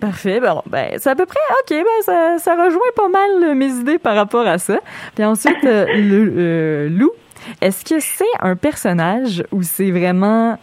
Parfait. 0.00 0.40
Bon, 0.40 0.62
ben, 0.66 0.90
c'est 0.96 1.10
à 1.10 1.14
peu 1.14 1.26
près, 1.26 1.38
OK, 1.60 1.70
ben, 1.70 2.02
ça, 2.02 2.38
ça 2.38 2.54
rejoint 2.54 2.80
pas 2.96 3.08
mal 3.08 3.30
euh, 3.50 3.54
mes 3.54 3.70
idées 3.70 3.98
par 3.98 4.16
rapport 4.16 4.46
à 4.46 4.58
ça. 4.58 4.78
Puis 5.14 5.24
ensuite, 5.24 5.64
euh, 5.64 5.86
le, 5.94 6.32
euh, 6.36 6.88
Lou, 6.90 7.12
est-ce 7.60 7.84
que 7.84 8.00
c'est 8.00 8.24
un 8.40 8.56
personnage 8.56 9.44
ou 9.52 9.62
c'est 9.62 9.90
vraiment. 9.90 10.58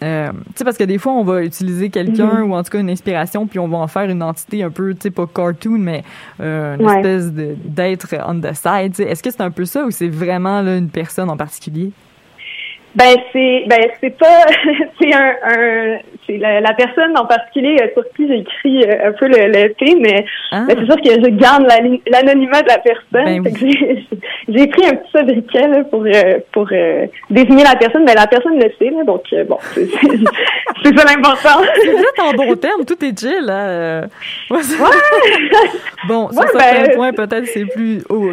euh, 0.00 0.28
tu 0.30 0.38
sais, 0.54 0.64
parce 0.64 0.76
que 0.78 0.84
des 0.84 0.96
fois, 0.98 1.12
on 1.12 1.24
va 1.24 1.42
utiliser 1.42 1.90
quelqu'un 1.90 2.44
Mhm. 2.44 2.50
ou 2.50 2.54
en 2.54 2.62
tout 2.62 2.70
cas 2.70 2.78
une 2.78 2.88
inspiration, 2.90 3.48
puis 3.48 3.58
on 3.58 3.66
va 3.66 3.78
en 3.78 3.88
faire 3.88 4.08
une 4.08 4.22
entité 4.22 4.62
un 4.62 4.70
peu, 4.70 4.94
tu 4.94 5.00
sais, 5.02 5.10
pas 5.10 5.26
cartoon, 5.26 5.76
mais 5.78 6.04
euh, 6.40 6.76
une 6.76 6.86
Ouais. 6.86 6.96
espèce 6.98 7.32
d'être 7.32 8.06
on 8.26 8.40
the 8.40 8.52
side. 8.54 8.92
tu 8.94 9.02
sais. 9.02 9.08
Est-ce 9.10 9.22
que 9.24 9.30
c'est 9.32 9.40
un 9.40 9.50
peu 9.50 9.64
ça 9.64 9.84
ou 9.84 9.90
c'est 9.90 10.08
vraiment 10.08 10.62
là, 10.62 10.76
une 10.76 10.88
personne 10.88 11.28
en 11.28 11.36
particulier? 11.36 11.90
Ben 12.94 13.16
c'est 13.32 13.64
ben 13.68 13.78
c'est 14.00 14.18
pas 14.18 14.44
c'est 15.00 15.14
un, 15.14 15.32
un 15.44 15.98
c'est 16.26 16.38
la, 16.38 16.60
la 16.60 16.72
personne 16.74 17.16
en 17.16 17.24
particulier 17.26 17.76
euh, 17.80 17.86
sur 17.94 18.04
qui 18.16 18.26
j'ai 18.28 18.38
écrit 18.40 18.82
euh, 18.84 19.08
un 19.08 19.12
peu 19.12 19.26
le, 19.28 19.46
le 19.48 19.72
thé, 19.74 19.94
mais 20.00 20.24
Ah, 20.52 20.64
Ben, 20.66 20.76
c'est 20.78 20.84
sûr 20.86 20.96
que 20.96 21.10
je 21.22 21.30
garde 21.30 21.64
la 21.68 21.76
l'anonymat 22.10 22.62
de 22.62 22.68
la 22.68 22.78
personne. 22.78 23.42
Ben 23.42 23.54
j'ai- 24.48 24.66
pris 24.66 24.86
un 24.86 24.96
petit 24.96 25.10
sobriquet 25.12 25.68
là, 25.68 25.84
pour 25.84 26.02
euh, 26.04 26.38
pour 26.52 26.66
euh, 26.72 27.06
désigner 27.30 27.64
la 27.64 27.76
personne, 27.76 28.04
mais 28.06 28.14
la 28.14 28.26
personne 28.26 28.56
le 28.58 28.70
sait, 28.78 28.90
là, 28.90 29.04
donc 29.04 29.22
bon, 29.48 29.58
c'est 29.74 29.86
c'est- 29.86 30.00
c'est 30.84 30.98
ça 30.98 31.04
l'important. 31.04 31.60
vous 31.84 32.00
êtes 32.00 32.20
en 32.20 32.32
bon 32.32 32.54
terme, 32.56 32.84
tout 32.86 33.02
est 33.04 33.18
chill. 33.18 33.44
Là. 33.44 33.68
euh. 33.68 34.02
Ouais, 34.50 34.62
c'est- 34.62 34.78
bon, 36.08 36.28
sur 36.30 36.40
Ouais, 36.40 36.46
certains 36.52 36.82
ben, 36.86 36.94
points, 36.96 37.12
peut-être 37.12 37.46
c'est 37.46 37.64
plus 37.66 38.02
oh, 38.08 38.30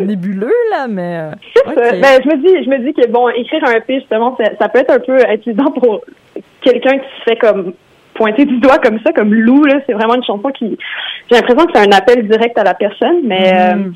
nébuleux, 0.00 0.52
là, 0.70 0.86
mais... 0.88 1.18
euh, 1.20 1.30
C'est 1.54 1.66
ok. 1.66 1.74
ça. 1.84 1.90
Ben, 1.96 2.20
je 2.24 2.28
me 2.28 2.36
dis, 2.36 2.64
je 2.64 2.70
me 2.70 2.78
dis 2.78 2.92
que 2.94 3.06
bon, 3.08 3.28
écrire 3.30 3.62
un 3.66 3.80
Justement, 3.98 4.36
ça, 4.38 4.50
ça 4.60 4.68
peut 4.68 4.78
être 4.80 4.92
un 4.92 5.00
peu 5.00 5.18
intimidant 5.28 5.70
pour 5.72 6.00
quelqu'un 6.62 6.98
qui 6.98 7.08
se 7.18 7.30
fait 7.30 7.36
comme 7.36 7.72
pointer 8.14 8.44
du 8.44 8.58
doigt 8.58 8.78
comme 8.78 8.98
ça, 9.04 9.12
comme 9.12 9.32
Lou 9.34 9.64
là. 9.64 9.80
C'est 9.86 9.92
vraiment 9.94 10.14
une 10.14 10.24
chanson 10.24 10.50
qui, 10.50 10.76
j'ai 11.30 11.36
l'impression 11.36 11.66
que 11.66 11.72
c'est 11.74 11.86
un 11.88 11.92
appel 11.96 12.26
direct 12.28 12.58
à 12.58 12.64
la 12.64 12.74
personne, 12.74 13.20
mais 13.24 13.52
Mhm. 13.52 13.86
euh, 13.86 13.90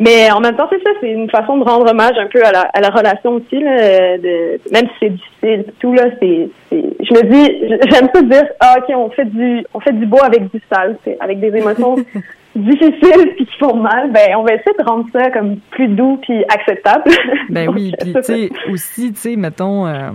Mais 0.00 0.30
en 0.30 0.38
même 0.38 0.54
temps, 0.54 0.68
c'est 0.70 0.80
ça, 0.84 0.90
c'est 1.00 1.10
une 1.10 1.28
façon 1.28 1.56
de 1.58 1.64
rendre 1.64 1.90
hommage 1.90 2.16
un 2.18 2.26
peu 2.26 2.40
à 2.44 2.52
la, 2.52 2.60
à 2.72 2.80
la 2.80 2.88
relation 2.90 3.32
aussi, 3.32 3.58
là, 3.58 4.16
de, 4.16 4.60
même 4.72 4.86
si 4.90 4.94
c'est 5.00 5.10
difficile, 5.10 5.64
tout 5.80 5.92
là, 5.92 6.04
c'est, 6.20 6.48
je 6.70 7.14
me 7.14 7.22
dis, 7.22 7.68
j'aime 7.90 8.08
ça 8.14 8.22
dire, 8.22 8.44
ah 8.60 8.76
ok, 8.78 8.94
on 8.96 9.10
fait 9.10 9.24
du, 9.24 9.64
on 9.74 9.80
fait 9.80 9.92
du 9.92 10.06
beau 10.06 10.22
avec 10.22 10.52
du 10.52 10.60
sale, 10.72 10.96
avec 11.18 11.40
des 11.40 11.48
émotions 11.56 11.96
difficiles 12.58 13.32
puis 13.36 13.46
qui 13.46 13.56
font 13.58 13.76
mal, 13.76 14.10
ben 14.12 14.36
on 14.36 14.42
va 14.42 14.54
essayer 14.54 14.76
de 14.78 14.84
rendre 14.84 15.06
ça 15.12 15.30
comme 15.30 15.56
plus 15.70 15.88
doux 15.88 16.18
puis 16.22 16.44
acceptable. 16.48 17.10
Ben 17.50 17.66
Donc, 17.66 17.76
oui, 17.76 17.92
puis 18.00 18.12
tu 18.12 18.22
sais, 18.22 18.50
aussi, 18.70 19.12
tu 19.12 19.18
sais, 19.20 19.36
mettons... 19.36 19.86
euh, 19.86 20.10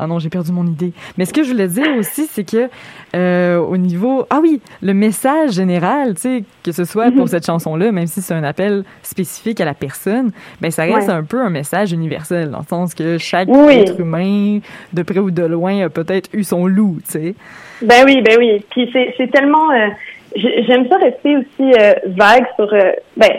Ah 0.00 0.06
non, 0.06 0.18
j'ai 0.20 0.28
perdu 0.28 0.52
mon 0.52 0.64
idée. 0.64 0.92
Mais 1.16 1.24
ce 1.24 1.32
que 1.32 1.42
je 1.42 1.50
voulais 1.50 1.66
dire 1.68 1.88
aussi, 1.98 2.26
c'est 2.30 2.44
que 2.48 2.68
euh, 3.16 3.58
au 3.58 3.76
niveau... 3.76 4.26
Ah 4.30 4.38
oui, 4.40 4.60
le 4.82 4.94
message 4.94 5.52
général, 5.52 6.14
tu 6.14 6.20
sais, 6.20 6.44
que 6.64 6.70
ce 6.72 6.84
soit 6.84 7.10
pour 7.10 7.22
Mhm. 7.22 7.26
cette 7.28 7.46
chanson-là, 7.46 7.90
même 7.90 8.06
si 8.06 8.20
c'est 8.22 8.34
un 8.34 8.44
appel 8.44 8.84
spécifique 9.02 9.60
à 9.60 9.64
la 9.64 9.74
personne, 9.74 10.30
ben 10.60 10.70
ça 10.70 10.82
reste 10.84 11.08
Ouais. 11.08 11.14
un 11.14 11.24
peu 11.24 11.40
un 11.40 11.50
message 11.50 11.92
universel, 11.92 12.50
dans 12.50 12.58
le 12.58 12.64
sens 12.64 12.94
que 12.94 13.18
chaque 13.18 13.48
Oui. 13.48 13.74
être 13.74 13.98
humain, 14.00 14.60
de 14.92 15.02
près 15.02 15.18
ou 15.18 15.30
de 15.32 15.42
loin, 15.44 15.84
a 15.86 15.88
peut-être 15.88 16.30
eu 16.32 16.44
son 16.44 16.66
loup, 16.66 16.98
tu 17.04 17.10
sais. 17.12 17.34
Ben 17.82 18.04
oui, 18.04 18.22
ben 18.22 18.36
oui. 18.38 18.64
Puis 18.70 18.88
c'est, 18.92 19.14
c'est 19.16 19.30
tellement. 19.32 19.70
euh, 19.72 19.88
j'aime 20.36 20.88
ça 20.88 20.96
rester 20.98 21.36
aussi 21.36 21.72
euh, 21.80 21.94
vague 22.16 22.46
sur. 22.56 22.72
euh, 22.72 22.92
ben, 23.16 23.30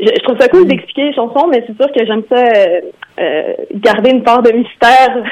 je, 0.00 0.06
je 0.06 0.22
trouve 0.22 0.38
ça 0.38 0.48
cool 0.48 0.66
d'expliquer 0.66 1.04
les 1.08 1.12
chansons, 1.14 1.46
mais 1.48 1.62
c'est 1.66 1.76
sûr 1.76 1.92
que 1.92 2.06
j'aime 2.06 2.22
ça 2.30 2.42
euh, 3.18 3.52
garder 3.74 4.10
une 4.10 4.22
part 4.22 4.40
de 4.42 4.50
mystère. 4.50 5.22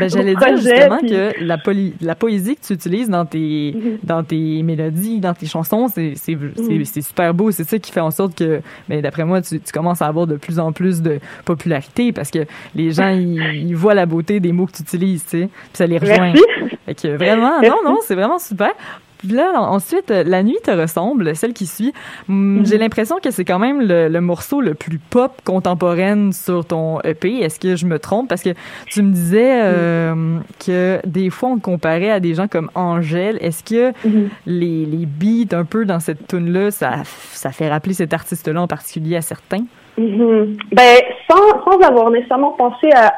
Ben, 0.00 0.08
j'allais 0.12 0.34
dire 0.34 0.56
justement 0.56 0.98
puis- 0.98 1.10
que 1.10 1.30
la, 1.44 1.56
poly- 1.58 1.94
la 2.00 2.16
poésie 2.16 2.56
que 2.56 2.62
tu 2.66 2.72
utilises 2.72 3.08
dans 3.08 3.24
tes, 3.24 3.72
Mhm. 3.76 3.98
dans 4.02 4.24
tes 4.24 4.62
mélodies, 4.64 5.20
dans 5.20 5.34
tes 5.34 5.46
chansons, 5.46 5.86
c'est 5.86 6.14
c'est- 6.16 6.36
c'est- 6.56 6.84
c'est 6.84 7.02
super 7.02 7.32
beau. 7.34 7.52
C'est 7.52 7.62
ça 7.64 7.78
qui 7.78 7.92
fait 7.92 8.00
en 8.00 8.10
sorte 8.10 8.36
que, 8.36 8.60
ben, 8.88 9.00
d'après 9.00 9.24
moi, 9.24 9.40
tu, 9.42 9.60
tu 9.60 9.72
commences 9.72 10.02
à 10.02 10.06
avoir 10.06 10.26
de 10.26 10.36
plus 10.36 10.58
en 10.58 10.72
plus 10.72 11.02
de 11.02 11.20
popularité 11.44 12.10
parce 12.10 12.32
que 12.32 12.40
les 12.74 12.90
gens, 12.90 13.10
ils, 13.14 13.38
ils 13.68 13.76
voient 13.76 13.94
la 13.94 14.06
beauté 14.06 14.40
des 14.40 14.50
mots 14.50 14.66
que 14.66 14.72
tu 14.72 14.82
utilises, 14.82 15.24
tu 15.24 15.42
sais, 15.42 15.46
puis 15.46 15.70
ça 15.74 15.86
les 15.86 15.98
rejoint. 15.98 16.32
Merci. 16.32 16.42
Fait 16.86 16.94
que 16.94 17.08
vraiment, 17.16 17.60
non, 17.62 17.76
non, 17.84 17.98
c'est 18.02 18.14
vraiment 18.16 18.38
super. 18.40 18.70
Puis 19.18 19.28
là, 19.28 19.52
ensuite, 19.60 20.10
euh, 20.10 20.22
La 20.26 20.42
nuit 20.42 20.58
te 20.62 20.70
ressemble, 20.70 21.34
celle 21.36 21.52
qui 21.52 21.66
suit. 21.66 21.92
Hum, 22.28 22.58
Mhm. 22.58 22.66
J'ai 22.66 22.78
l'impression 22.78 23.16
que 23.22 23.30
c'est 23.30 23.44
quand 23.44 23.58
même 23.58 23.80
le, 23.80 24.08
le 24.08 24.20
morceau 24.20 24.60
le 24.60 24.74
plus 24.74 24.98
pop 24.98 25.32
contemporaine 25.44 26.32
sur 26.32 26.64
ton 26.64 27.00
EP. 27.02 27.38
Est-ce 27.40 27.58
que 27.60 27.76
je 27.76 27.86
me 27.86 27.98
trompe? 27.98 28.28
Parce 28.28 28.42
que 28.42 28.50
tu 28.86 29.02
me 29.02 29.10
disais 29.12 29.60
euh, 29.64 30.38
que 30.64 31.00
des 31.06 31.30
fois, 31.30 31.50
on 31.50 31.56
te 31.58 31.62
comparait 31.62 32.10
à 32.10 32.20
des 32.20 32.34
gens 32.34 32.48
comme 32.48 32.70
Angèle. 32.74 33.38
Est-ce 33.40 33.64
que 33.64 33.92
Mhm. 34.06 34.28
les, 34.46 34.84
les 34.86 35.06
beats 35.06 35.56
un 35.56 35.64
peu 35.64 35.84
dans 35.84 36.00
cette 36.00 36.26
tune-là, 36.28 36.70
ça, 36.70 36.90
ça 37.32 37.50
fait 37.52 37.68
rappeler 37.68 37.94
cet 37.94 38.12
artiste-là 38.14 38.60
en 38.60 38.66
particulier 38.66 39.16
à 39.16 39.22
certains? 39.22 39.64
Mhm. 39.98 40.56
Ben, 40.72 40.96
sans, 41.30 41.64
sans 41.64 41.80
avoir 41.80 42.10
nécessairement 42.10 42.52
pensé 42.52 42.90
à, 42.92 43.14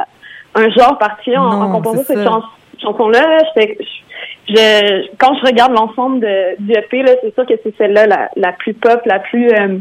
à 0.00 0.06
un 0.54 0.68
genre 0.70 0.96
particulier 0.98 1.36
en, 1.36 1.70
composant 1.72 2.02
cette 2.04 2.26
chanson-là, 2.80 3.38
je, 3.56 3.74
je- 4.48 5.06
quand 5.18 5.34
je 5.40 5.46
regarde 5.46 5.72
l'ensemble 5.72 6.20
de, 6.20 6.56
du 6.60 6.72
EP, 6.72 7.04
c'est 7.22 7.34
sûr 7.34 7.46
que 7.46 7.54
c'est 7.62 7.74
celle-là 7.76 8.06
la, 8.06 8.28
la 8.36 8.52
plus 8.52 8.74
pop, 8.74 9.00
la 9.06 9.18
plus... 9.20 9.48
euh, 9.50 9.78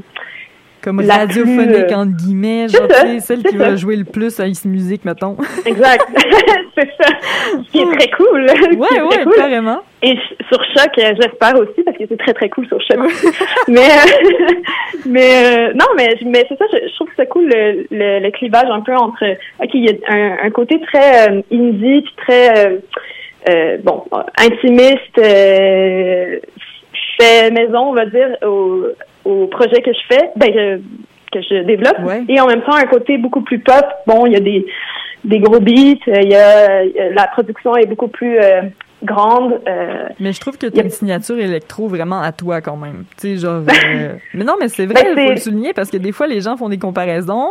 Comme 0.84 1.02
La 1.02 1.17
radiophonique, 1.17 1.69
plus, 1.71 1.93
euh, 1.93 1.95
entre 1.95 2.15
guillemets, 2.17 2.67
genre, 2.67 2.88
ça, 2.91 3.19
celle 3.19 3.43
qui 3.43 3.58
va 3.58 3.76
jouer 3.76 3.95
le 3.95 4.06
plus 4.06 4.39
à 4.39 4.47
Ice 4.47 4.65
Music, 4.65 5.04
mettons. 5.06 5.38
exact. 5.65 6.06
c'est 6.76 6.89
ça. 7.00 7.10
Ce 7.63 7.71
qui 7.71 7.80
est 7.80 7.91
très 7.97 8.10
cool. 8.12 8.45
Ouais, 8.78 9.02
ouais, 9.02 9.24
cool. 9.24 9.34
carrément. 9.36 9.82
Et 10.04 10.15
sur 10.50 10.60
Choc, 10.76 10.89
euh, 10.97 11.13
j'espère 11.21 11.56
aussi, 11.60 11.84
parce 11.86 11.95
que 11.97 12.04
c'est 12.10 12.17
très, 12.17 12.34
très 12.34 12.50
cool 12.50 12.65
sur 12.67 12.80
Choc. 12.82 12.97
mais, 13.67 13.80
euh, 13.82 14.54
mais 15.06 15.43
euh, 15.69 15.74
non, 15.76 15.86
mais, 15.95 16.15
mais 16.26 16.43
c'est 16.50 16.58
ça, 16.58 16.65
je, 16.74 16.88
je 16.88 16.95
trouve 16.95 17.08
que 17.10 17.13
c'est 17.17 17.28
cool, 17.28 17.45
le, 17.47 17.86
le, 17.91 18.19
le 18.19 18.32
clivage 18.32 18.69
un 18.71 18.82
peu 18.82 18.95
entre... 18.95 19.24
OK, 19.62 19.69
il 19.76 19.86
y 19.86 19.89
a 19.89 19.93
un, 20.15 20.38
un 20.47 20.50
côté 20.50 20.80
très 20.91 21.30
euh, 21.30 21.41
indie, 21.52 22.02
puis 22.02 22.13
très, 22.26 22.80
euh, 23.49 23.51
euh, 23.51 23.77
bon, 23.84 24.04
intimiste, 24.38 25.17
euh, 25.19 26.39
fait 27.19 27.51
maison, 27.51 27.80
on 27.89 27.93
va 27.93 28.06
dire, 28.06 28.30
au, 28.45 28.86
au 29.25 29.47
projet 29.47 29.82
que 29.82 29.91
je 29.93 29.99
fais, 30.15 30.30
ben, 30.36 30.51
que, 30.54 30.77
que 31.34 31.41
je 31.41 31.63
développe. 31.63 31.99
Ouais. 32.06 32.23
Et 32.30 32.39
en 32.39 32.47
même 32.47 32.62
temps, 32.62 32.75
un 32.75 32.86
côté 32.86 33.17
beaucoup 33.17 33.41
plus 33.41 33.60
pop. 33.60 33.86
Bon, 34.08 34.25
il 34.25 34.34
y 34.34 34.36
a 34.36 34.39
des, 34.39 34.65
des 35.23 35.39
gros 35.39 35.60
beats, 35.60 35.97
euh, 36.08 36.19
il 36.21 36.30
y 36.32 36.36
a, 36.36 36.80
a- 36.80 37.10
la 37.15 37.27
production 37.27 37.75
est 37.75 37.86
beaucoup 37.86 38.08
plus 38.08 38.38
euh, 38.39 38.62
grande. 39.04 39.60
euh, 39.67 40.06
Mais 40.19 40.34
je 40.34 40.39
trouve 40.39 40.58
que 40.58 40.67
tu 40.67 40.80
as 40.80 40.84
une 40.84 40.89
signature 40.89 41.38
électro 41.39 41.88
vraiment 41.88 42.21
à 42.21 42.32
toi 42.32 42.62
quand 42.62 42.77
même. 42.77 43.06
Tu 43.19 43.36
sais, 43.36 43.38
genre. 43.38 43.62
euh, 43.62 44.13
Mais 44.34 44.43
non, 44.43 44.54
mais 44.60 44.67
c'est 44.67 44.86
vrai, 44.86 45.04
Ben, 45.04 45.08
il 45.10 45.13
faut 45.21 45.27
c'est- 45.27 45.34
le 45.36 45.38
souligner 45.39 45.73
parce 45.73 45.89
que 45.89 45.97
des 45.97 46.12
fois, 46.12 46.27
les 46.27 46.41
gens 46.41 46.58
font 46.58 46.69
des 46.69 46.80
comparaisons. 46.80 47.49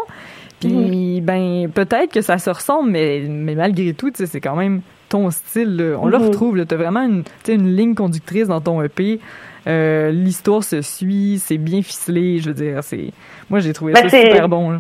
Puis, 0.60 1.20
ben, 1.22 1.70
peut-être 1.74 2.12
que 2.12 2.20
ça 2.20 2.36
se 2.36 2.50
ressemble, 2.50 2.90
mais, 2.90 3.22
mais 3.28 3.54
malgré 3.54 3.94
tout, 3.94 4.10
tu 4.10 4.18
sais, 4.18 4.26
c'est 4.26 4.42
quand 4.42 4.56
même 4.56 4.82
ton 5.10 5.30
style. 5.30 5.76
là. 5.76 5.98
On 6.00 6.06
le 6.06 6.18
Mhm. 6.18 6.24
retrouve. 6.26 6.64
Tu 6.66 6.74
as 6.74 6.76
vraiment 6.78 7.00
une, 7.02 7.24
une 7.48 7.76
ligne 7.76 7.94
conductrice 7.94 8.48
dans 8.48 8.60
ton 8.60 8.82
EP. 8.82 9.20
Euh, 9.66 10.10
L'histoire 10.10 10.64
se 10.64 10.80
suit, 10.80 11.36
c'est 11.38 11.58
bien 11.58 11.82
ficelé. 11.82 12.38
Je 12.38 12.48
veux 12.48 12.54
dire, 12.54 12.82
c'est. 12.82 13.10
Moi, 13.50 13.60
j'ai 13.60 13.72
trouvé 13.74 13.92
Ben, 13.92 14.08
ça 14.08 14.18
super 14.18 14.48
bon. 14.48 14.70
là. 14.70 14.78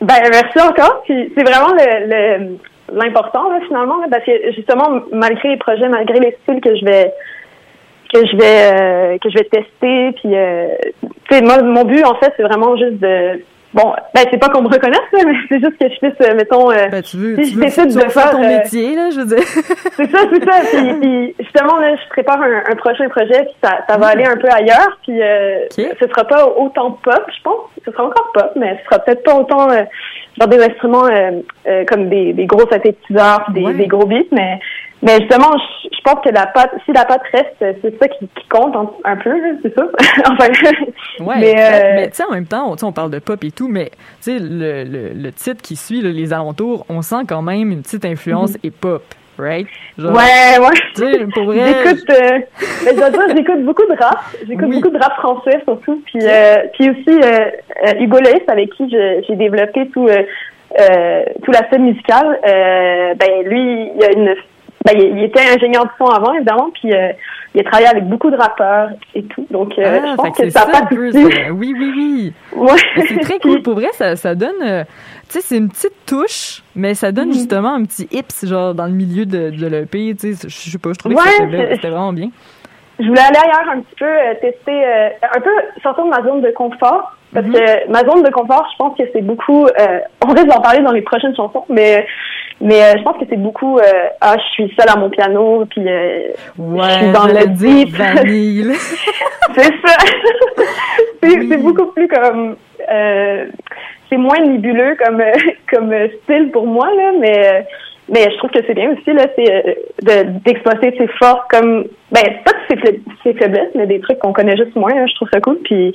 Ben, 0.00 0.14
merci 0.30 0.60
encore. 0.60 1.02
C'est 1.08 1.42
vraiment 1.42 1.72
le, 1.74 2.56
l'important 2.92 3.50
là, 3.50 3.58
finalement, 3.66 3.98
là, 4.00 4.06
parce 4.10 4.24
que 4.24 4.52
justement, 4.54 5.00
malgré 5.12 5.48
les 5.48 5.56
projets, 5.56 5.88
malgré 5.88 6.20
les 6.20 6.36
styles 6.42 6.60
que 6.60 6.76
je 6.76 6.84
vais 6.84 7.12
que 8.14 8.20
je 8.24 8.36
vais 8.36 9.14
euh, 9.14 9.18
que 9.18 9.28
je 9.30 9.34
vais 9.38 9.44
tester, 9.44 10.12
puis 10.20 10.36
euh, 10.36 10.68
tu 11.02 11.08
sais, 11.36 11.42
moi, 11.42 11.60
mon 11.62 11.84
but 11.84 12.04
en 12.04 12.14
fait, 12.16 12.32
c'est 12.36 12.44
vraiment 12.44 12.76
juste 12.76 13.00
de 13.00 13.42
bon, 13.74 13.92
ben 14.14 14.22
c'est 14.30 14.38
pas 14.38 14.48
qu'on 14.48 14.62
me 14.62 14.68
reconnaisse, 14.68 15.00
là, 15.12 15.20
mais 15.26 15.34
c'est 15.48 15.60
juste 15.60 15.78
que 15.78 15.88
je 15.88 15.98
puisse, 15.98 16.28
euh, 16.28 16.34
mettons, 16.34 16.70
euh, 16.70 16.88
Ben, 16.90 17.02
tu 17.02 17.16
veux, 17.16 17.36
Si 17.44 17.50
tu 17.52 17.56
je 17.56 17.58
veux, 17.58 17.70
tu 17.70 17.86
de 17.88 17.92
veux 17.92 18.08
faire 18.08 18.22
faire, 18.22 18.30
ton 18.30 18.42
euh, 18.44 18.48
métier, 18.58 18.94
là, 18.96 19.10
je 19.10 19.20
veux 19.20 19.26
dire. 19.26 19.44
c'est 19.44 20.10
ça, 20.10 20.18
c'est 20.32 20.44
ça. 20.44 20.60
Puis, 20.70 20.94
puis, 21.00 21.34
justement, 21.40 21.78
là, 21.78 21.94
je 21.96 22.08
prépare 22.10 22.40
un, 22.42 22.62
un 22.70 22.76
prochain 22.76 23.08
projet, 23.08 23.44
puis 23.44 23.54
ça, 23.62 23.78
ça 23.88 23.96
va 23.98 24.06
aller 24.08 24.24
un 24.24 24.36
peu 24.36 24.48
ailleurs. 24.50 24.98
Puis 25.02 25.20
euh, 25.22 25.58
Mm. 25.76 25.82
Ok. 25.82 25.96
ce 26.00 26.08
sera 26.08 26.24
pas 26.24 26.46
autant 26.48 26.92
pop, 27.02 27.24
je 27.28 27.42
pense. 27.42 27.60
Ce 27.84 27.90
sera 27.90 28.04
encore 28.04 28.30
pop, 28.32 28.52
mais 28.56 28.78
ce 28.78 28.84
sera 28.84 28.98
peut-être 29.00 29.22
pas 29.24 29.34
autant 29.34 29.70
euh, 29.70 29.82
genre 30.38 30.48
des 30.48 30.62
instruments 30.62 31.08
comme 31.88 32.08
des, 32.08 32.32
des 32.32 32.46
gros 32.46 32.68
synthétiseurs, 32.70 33.44
puis 33.46 33.54
des, 33.54 33.66
Ouais. 33.66 33.74
des 33.74 33.86
gros 33.86 34.06
beats. 34.06 34.24
Mais, 34.32 34.58
mais 35.02 35.18
justement, 35.20 35.52
je, 35.58 35.88
je 35.94 36.00
pense 36.02 36.24
que 36.24 36.30
la 36.32 36.46
pâte, 36.46 36.70
si 36.84 36.92
la 36.92 37.04
pâte 37.04 37.22
reste, 37.32 37.56
c'est 37.82 37.98
ça 37.98 38.08
qui, 38.08 38.28
qui 38.28 38.48
compte 38.48 38.74
un, 38.76 38.90
un 39.04 39.16
peu, 39.16 39.34
c'est 39.62 39.74
ça. 39.74 39.84
enfin, 40.30 40.48
Ouais, 41.20 41.36
mais, 41.38 41.50
exact. 41.52 41.84
euh, 41.84 41.92
mais 41.96 42.08
tu 42.10 42.16
sais, 42.16 42.24
en 42.24 42.32
même 42.32 42.46
temps, 42.46 42.74
on, 42.82 42.92
parle 42.92 43.10
de 43.10 43.18
pop 43.18 43.42
et 43.44 43.50
tout, 43.50 43.68
mais 43.68 43.90
tu 44.22 44.32
sais, 44.32 44.38
le, 44.38 44.84
le, 44.84 45.08
le 45.14 45.32
titre 45.32 45.62
qui 45.62 45.76
suit, 45.76 46.00
là, 46.02 46.10
les 46.10 46.32
alentours, 46.32 46.86
on 46.88 47.02
sent 47.02 47.24
quand 47.28 47.42
même 47.42 47.70
une 47.72 47.82
petite 47.82 48.04
influence 48.04 48.56
hip-hop, 48.62 49.02
right? 49.38 49.66
Genre, 49.98 50.10
Mhm. 50.12 50.16
ouais, 50.16 50.58
ouais. 50.66 50.76
Tu 50.94 51.02
sais, 51.02 51.26
pour 51.34 51.44
vrai. 51.44 51.58
J'écoute, 51.84 52.10
euh, 52.10 52.38
ben, 52.84 52.90
je 52.92 52.96
dois 52.96 53.10
dire, 53.10 53.36
j'écoute 53.36 53.64
beaucoup 53.64 53.84
de 53.86 53.96
rap. 54.02 54.18
J'écoute 54.46 54.66
Oui. 54.68 54.76
beaucoup 54.80 54.90
de 54.96 54.98
rap 55.02 55.12
français 55.16 55.60
surtout. 55.64 56.02
Puis, 56.06 56.20
euh, 56.22 56.56
puis 56.74 56.90
aussi 56.90 57.08
euh, 57.22 57.50
euh, 57.86 58.00
Hugo 58.00 58.18
Loïs 58.18 58.42
avec 58.48 58.70
qui 58.74 58.88
j'ai 58.90 59.36
développé 59.36 59.88
tout 59.92 60.08
euh, 60.08 60.22
tout 61.44 61.50
l'aspect 61.52 61.78
musical. 61.78 62.38
Ben 62.42 63.42
lui, 63.44 63.90
il 63.94 64.00
y 64.00 64.04
a 64.04 64.12
une, 64.12 64.34
ben, 64.86 64.92
il, 64.96 65.18
il 65.18 65.24
était 65.24 65.40
ingénieur 65.54 65.84
de 65.84 65.90
son 65.98 66.06
avant 66.06 66.32
évidemment. 66.34 66.70
Puis 66.72 66.92
euh, 66.92 67.10
il 67.54 67.60
a 67.60 67.64
travaillé 67.64 67.88
avec 67.88 68.04
beaucoup 68.08 68.30
de 68.30 68.36
rappeurs 68.36 68.90
et 69.14 69.22
tout. 69.24 69.46
Donc 69.50 69.78
euh, 69.78 70.00
ah, 70.02 70.06
je 70.10 70.14
pense 70.16 70.26
que 70.28 70.42
que 70.42 70.44
c'est 70.44 70.50
ça 70.50 70.66
ça 70.66 70.80
pas 70.80 70.86
peu. 70.86 71.10
ça. 71.12 71.18
Oui, 71.52 71.74
oui, 71.78 71.92
oui. 71.96 72.32
Ouais. 72.56 72.76
C'est 73.08 73.20
très 73.20 73.38
cool. 73.38 73.62
Pour 73.62 73.74
vrai, 73.74 73.88
ça, 73.92 74.16
ça 74.16 74.34
donne. 74.34 74.62
euh, 74.62 74.84
tu 75.28 75.32
sais, 75.32 75.40
c'est 75.40 75.56
une 75.56 75.68
petite 75.68 76.06
touche, 76.06 76.62
mais 76.76 76.94
ça 76.94 77.10
donne 77.12 77.28
Mhm. 77.28 77.34
justement 77.34 77.74
un 77.74 77.84
petit 77.84 78.06
hips, 78.12 78.44
genre, 78.46 78.74
dans 78.74 78.86
le 78.86 78.92
milieu 78.92 79.26
de, 79.26 79.50
de 79.50 79.66
l'EP. 79.66 80.14
Tu 80.18 80.34
sais, 80.34 80.48
je 80.48 80.70
sais 80.70 80.78
pas, 80.78 80.90
je 80.92 80.98
trouvais 80.98 81.16
que 81.16 81.20
Ouais, 81.20 81.50
c'est- 81.50 81.74
c'était 81.74 81.88
vraiment 81.90 82.12
bien. 82.12 82.28
je 83.00 83.06
voulais 83.08 83.20
aller 83.20 83.36
ailleurs 83.38 83.70
un 83.74 83.80
petit 83.80 83.94
peu, 83.98 84.04
euh, 84.06 84.34
tester, 84.40 84.84
un 84.84 85.40
peu 85.40 85.50
sortir 85.82 86.04
de 86.04 86.10
ma 86.10 86.22
zone 86.22 86.40
de 86.42 86.50
confort. 86.52 87.12
Parce 87.34 87.44
Mhm. 87.46 87.52
que 87.54 87.90
ma 87.90 88.00
zone 88.04 88.22
de 88.22 88.30
confort, 88.30 88.66
je 88.72 88.76
pense 88.78 88.96
que 88.96 89.02
c'est 89.12 89.20
beaucoup. 89.22 89.66
on 90.24 90.28
risque 90.32 90.46
d'en 90.46 90.60
parler 90.60 90.80
dans 90.82 90.92
les 90.92 91.02
prochaines 91.02 91.34
chansons, 91.34 91.64
mais 91.68 92.06
mais 92.60 92.82
euh, 92.82 92.94
je 92.98 93.02
pense 93.02 93.16
que 93.18 93.24
c'est 93.28 93.36
beaucoup. 93.40 93.78
euh, 93.78 93.82
ah, 94.20 94.36
je 94.38 94.52
suis 94.52 94.74
seule 94.78 94.88
à 94.88 94.96
mon 94.98 95.10
piano, 95.10 95.64
puis 95.66 95.82
euh, 95.86 96.28
Ouais, 96.58 96.90
suis 96.90 97.12
dans 97.12 97.26
le 97.26 97.46
deep. 97.48 97.94
vanille. 97.96 98.72
c'est 99.54 99.62
ça. 99.86 99.96
c'est 101.22 101.38
Oui. 101.38 101.56
beaucoup 101.58 101.86
plus 101.92 102.08
comme. 102.08 102.56
euh, 102.90 103.46
c'est 104.08 104.16
moins 104.18 104.38
nébuleux 104.38 104.96
comme 105.04 105.20
comme 105.70 105.92
style 106.22 106.50
pour 106.52 106.66
moi 106.66 106.86
là, 106.96 107.10
mais 107.18 107.66
mais 108.08 108.30
je 108.30 108.36
trouve 108.36 108.50
que 108.50 108.60
c'est 108.66 108.74
bien 108.74 108.92
aussi 108.92 109.12
là, 109.12 109.26
c'est 109.34 109.78
de 110.02 110.38
d'exploiter 110.44 110.94
ses 110.96 111.08
forces 111.18 111.44
comme 111.50 111.86
ben 112.12 112.22
pas 112.44 112.52
de 112.52 112.58
ses, 112.70 112.76
fai- 112.76 113.00
ses 113.24 113.34
faiblesses, 113.34 113.70
mais 113.74 113.86
des 113.88 113.98
trucs 114.00 114.20
qu'on 114.20 114.32
connaît 114.32 114.56
juste 114.56 114.76
moins. 114.76 114.92
hein, 114.94 115.06
je 115.08 115.14
trouve 115.16 115.28
ça 115.32 115.40
cool. 115.40 115.58
Puis 115.64 115.92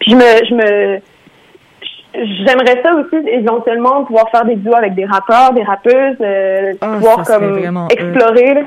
puis 0.00 0.10
je 0.10 0.16
me 0.16 0.44
je 0.46 0.54
me 0.54 0.98
J'aimerais 2.14 2.80
ça 2.82 2.94
aussi 2.94 3.28
éventuellement 3.28 4.04
pouvoir 4.04 4.30
faire 4.30 4.44
des 4.44 4.56
duos 4.56 4.74
avec 4.76 4.94
des 4.94 5.04
rappeurs, 5.04 5.52
des 5.52 5.62
rappeuses, 5.62 6.16
euh, 6.20 6.72
Ah, 6.80 6.92
pouvoir 6.94 7.24
comme 7.26 7.58
explorer. 7.90 8.54
là. 8.54 8.60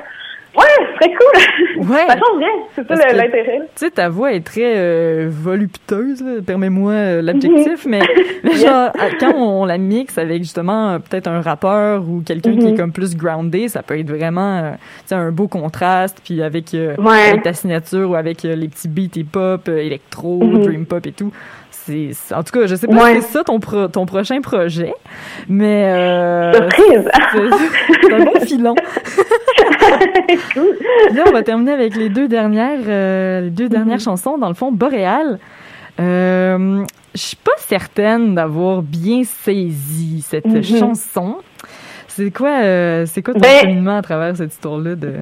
Ouais, 0.57 0.63
c'est 0.79 1.07
très 1.07 1.09
cool. 1.15 1.87
Ouais. 1.91 2.07
Ça 2.07 2.15
change 2.17 2.39
bien. 2.39 2.47
C'est 2.75 2.87
ça 2.87 2.95
l'intérêt. 3.13 3.59
Tu 3.59 3.67
sais, 3.75 3.91
ta 3.91 4.09
voix 4.09 4.33
est 4.33 4.43
très 4.43 4.73
euh, 4.75 5.27
voluptueuse, 5.29 6.23
permets-moi 6.47 6.91
euh, 6.93 7.21
l'adjectif, 7.21 7.85
mais, 7.85 7.99
mais 8.43 8.51
genre, 8.55 8.89
quand 9.19 9.33
on 9.35 9.65
la 9.65 9.77
mixe 9.77 10.17
avec 10.17 10.39
justement 10.39 10.93
euh, 10.93 10.97
peut-être 10.99 11.27
un 11.27 11.41
rappeur 11.41 12.01
ou 12.09 12.23
quelqu'un 12.25 12.57
qui 12.57 12.67
est 12.67 12.71
Mhm. 12.71 12.77
comme 12.77 12.91
plus 12.91 13.15
groundé, 13.15 13.67
ça 13.67 13.83
peut 13.83 13.99
être 13.99 14.09
vraiment 14.09 14.57
euh, 14.57 14.71
un 15.15 15.31
beau 15.31 15.47
contraste, 15.47 16.21
puis 16.25 16.41
avec, 16.41 16.73
euh, 16.73 16.95
Ouais. 16.97 17.29
avec 17.29 17.43
ta 17.43 17.53
signature 17.53 18.09
ou 18.09 18.15
avec 18.15 18.43
euh, 18.43 18.55
les 18.55 18.67
petits 18.67 18.87
beats 18.87 19.15
hip-hop, 19.15 19.67
euh, 19.69 19.77
électro, 19.77 20.43
Mhm. 20.43 20.63
dream 20.63 20.85
pop 20.87 21.05
et 21.05 21.11
tout. 21.11 21.31
C'est, 21.87 22.35
en 22.35 22.43
tout 22.43 22.51
cas, 22.59 22.65
je 22.67 22.75
sais 22.75 22.85
pas 22.87 22.93
Ouais. 22.95 23.15
si 23.15 23.21
c'est 23.21 23.37
ça 23.37 23.43
ton, 23.45 23.59
pro- 23.59 23.87
ton 23.87 24.05
prochain 24.05 24.41
projet, 24.41 24.93
mais 25.47 25.85
euh, 25.95 26.51
Surprise. 26.69 27.09
c'est, 27.31 27.97
c'est 28.07 28.13
un 28.13 28.25
bon 28.25 28.39
filon. 28.41 28.75
cool. 30.53 30.77
Là, 31.15 31.23
on 31.27 31.31
va 31.31 31.43
terminer 31.43 31.71
avec 31.71 31.95
les 31.95 32.09
deux 32.09 32.27
dernières, 32.27 32.79
euh, 32.87 33.41
les 33.41 33.49
deux 33.49 33.69
dernières 33.69 33.99
chansons. 33.99 34.37
Dans 34.37 34.49
le 34.49 34.53
fond, 34.53 34.71
Boréal. 34.71 35.39
Euh, 35.99 36.83
je 37.15 37.19
suis 37.21 37.35
pas 37.37 37.51
certaine 37.57 38.35
d'avoir 38.35 38.81
bien 38.83 39.23
saisi 39.23 40.21
cette 40.21 40.45
Mhm. 40.45 40.63
chanson. 40.63 41.37
C'est 42.07 42.31
quoi, 42.31 42.61
euh, 42.63 43.05
c'est 43.07 43.23
quoi 43.23 43.33
ton 43.33 43.39
Ben- 43.39 43.61
cheminement 43.61 43.97
à 43.97 44.01
travers 44.01 44.35
cette 44.35 44.51
histoire-là 44.53 44.95
de 44.95 45.13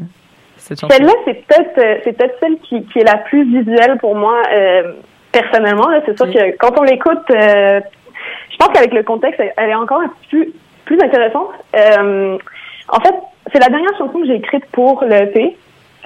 cette 0.57 0.79
chanson? 0.81 0.93
Celle-là, 0.93 1.13
c'est 1.25 1.45
peut-être 1.45 1.77
euh, 1.77 1.95
c'est 2.03 2.13
peut-être 2.17 2.35
celle 2.41 2.57
qui, 2.59 2.83
qui 2.91 2.99
est 2.99 3.03
la 3.05 3.17
plus 3.17 3.43
visuelle 3.45 3.97
pour 3.99 4.15
moi 4.15 4.41
euh, 4.53 4.93
personnellement. 5.39 5.87
C'est 6.05 6.17
sûr 6.17 6.31
que 6.31 6.57
quand 6.57 6.79
on 6.79 6.83
l'écoute, 6.83 7.29
euh, 7.31 7.79
je 8.51 8.57
pense 8.57 8.69
qu'avec 8.69 8.93
le 8.93 9.03
contexte, 9.03 9.41
elle, 9.57 9.69
est 9.69 9.75
encore 9.75 10.01
un 10.01 10.11
peu 10.31 10.47
plus 10.85 10.99
intéressante. 11.01 11.49
Euh, 11.75 12.37
en 12.89 12.99
fait, 13.01 13.15
c'est 13.51 13.59
la 13.59 13.69
dernière 13.69 13.97
chanson 13.97 14.19
que 14.19 14.27
j'ai 14.27 14.35
écrite 14.35 14.65
pour 14.71 15.03
le 15.03 15.15
EP. 15.15 15.57